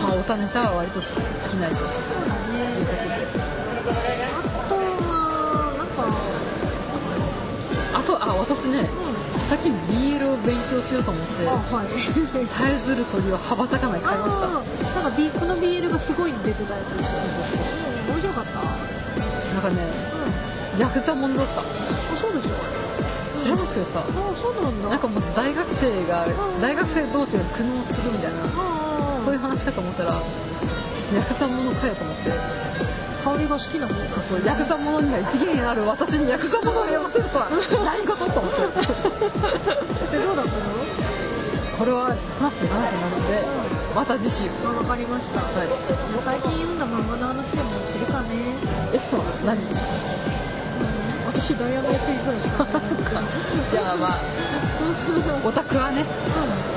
[0.02, 1.08] まあ、おたネタは割と尽
[1.50, 2.58] きないとそうだいうことね。
[2.84, 4.38] であ
[4.68, 5.98] とはなんか。
[7.94, 9.48] あとあ私ねうん。
[9.48, 11.88] さっき BL を勉強しようと思ってあはい。
[11.88, 11.98] 絶
[12.38, 15.00] えずる鳥を羽ばたかない買いました。
[15.00, 17.20] なんか、B、この BL がすごい出てたやつですよ
[18.08, 18.52] うん面白かった。
[19.52, 20.21] なんかね
[20.82, 21.60] うんヤクザもんだった。
[21.60, 21.64] あ
[22.20, 22.56] そうでしょ。
[23.42, 24.88] 知らなくてさあそうなんだ。
[24.90, 26.26] なんかもう大学生が
[26.60, 30.22] 大学生同士が苦悩するみたいなあそういう話かと思ったら
[31.14, 32.32] ヤクザものかよと思って。
[33.22, 38.82] 香りが好きな方そうそうヤクザものには一元ある私にヤクザものを読ませるとは何事と思って。
[40.10, 40.74] えどうだったの？
[41.78, 43.26] これは話すと長くなるん。
[43.30, 43.46] で
[43.94, 44.50] また次週。
[44.66, 45.68] あわかりました、はい。
[46.24, 48.58] 最近読んだ漫画の話でもするかね。
[48.92, 49.20] えそう。
[49.46, 49.54] 何？
[49.54, 49.60] う
[50.18, 50.21] ん
[51.34, 53.24] 私ダイヤのぐらいしか読んでない
[53.70, 54.62] じゃあまあ
[55.44, 56.04] オタクはね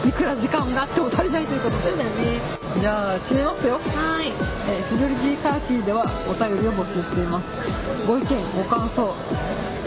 [0.03, 0.09] うん。
[0.09, 1.89] いくら時間があっても足りないということで。
[1.89, 2.41] そうだよね。
[2.79, 3.79] じゃあ締めますよ。
[3.79, 4.31] はい。
[4.69, 7.45] えー、フィドリジーサーティーではお便りを募集しています。
[8.07, 9.15] ご意見ご感想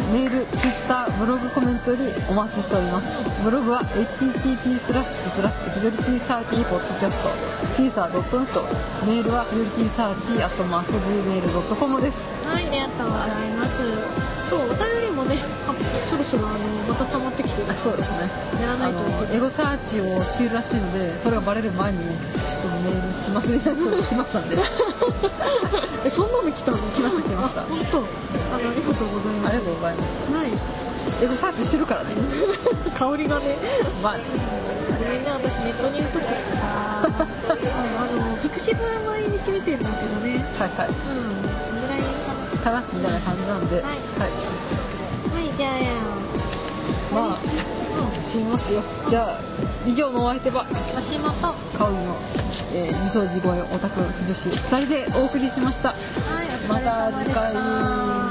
[0.09, 3.07] メール、ツイッター、ブログコメントよりお待ちしております
[3.45, 7.29] ブログは http スラッシュスラッシュフィドリティサーティーポッドキャスト
[7.77, 13.77] シーサー .net メールはフィドリティサーティーアットマーク Gmail.com ですはい、ありがとうございます。
[14.49, 14.98] そう、お便りもね、あ
[16.31, 16.59] そろそろあの
[16.89, 17.67] また溜まってきてる。
[17.83, 24.57] そうですねやらないといけないエゴサーチをしているらしいのでそれがバレる前にちょっとメールしますみたいなのが来ましたんで
[26.05, 26.79] え、そんなの来たの？
[26.93, 27.99] 来ました来ましたあ本当。
[27.99, 29.49] あのありがとうございます。
[29.49, 31.25] ありがとうございますはい。
[31.25, 32.11] エゴサーチしてるからね
[32.99, 33.57] 香りがね。
[34.03, 36.27] まあごめんね、私ネットニュースって
[36.57, 37.07] さ、あ
[38.13, 40.45] のピクシブは毎日見てるんだけどね。
[40.59, 40.95] はいはいうん、
[41.67, 42.83] そのぐらいかな。
[42.83, 42.85] かな？
[42.93, 43.95] みたいな感じなんで、はいはい、
[45.35, 46.18] はい、じゃあや。
[47.13, 48.33] まあうん。
[48.33, 49.41] 死にますよじゃあ
[49.87, 51.29] 以上のお相手は足元。
[51.41, 52.17] は香りの、
[52.73, 58.28] えー、二層地声オタク女子2人でお送りしましたい、お疲また次回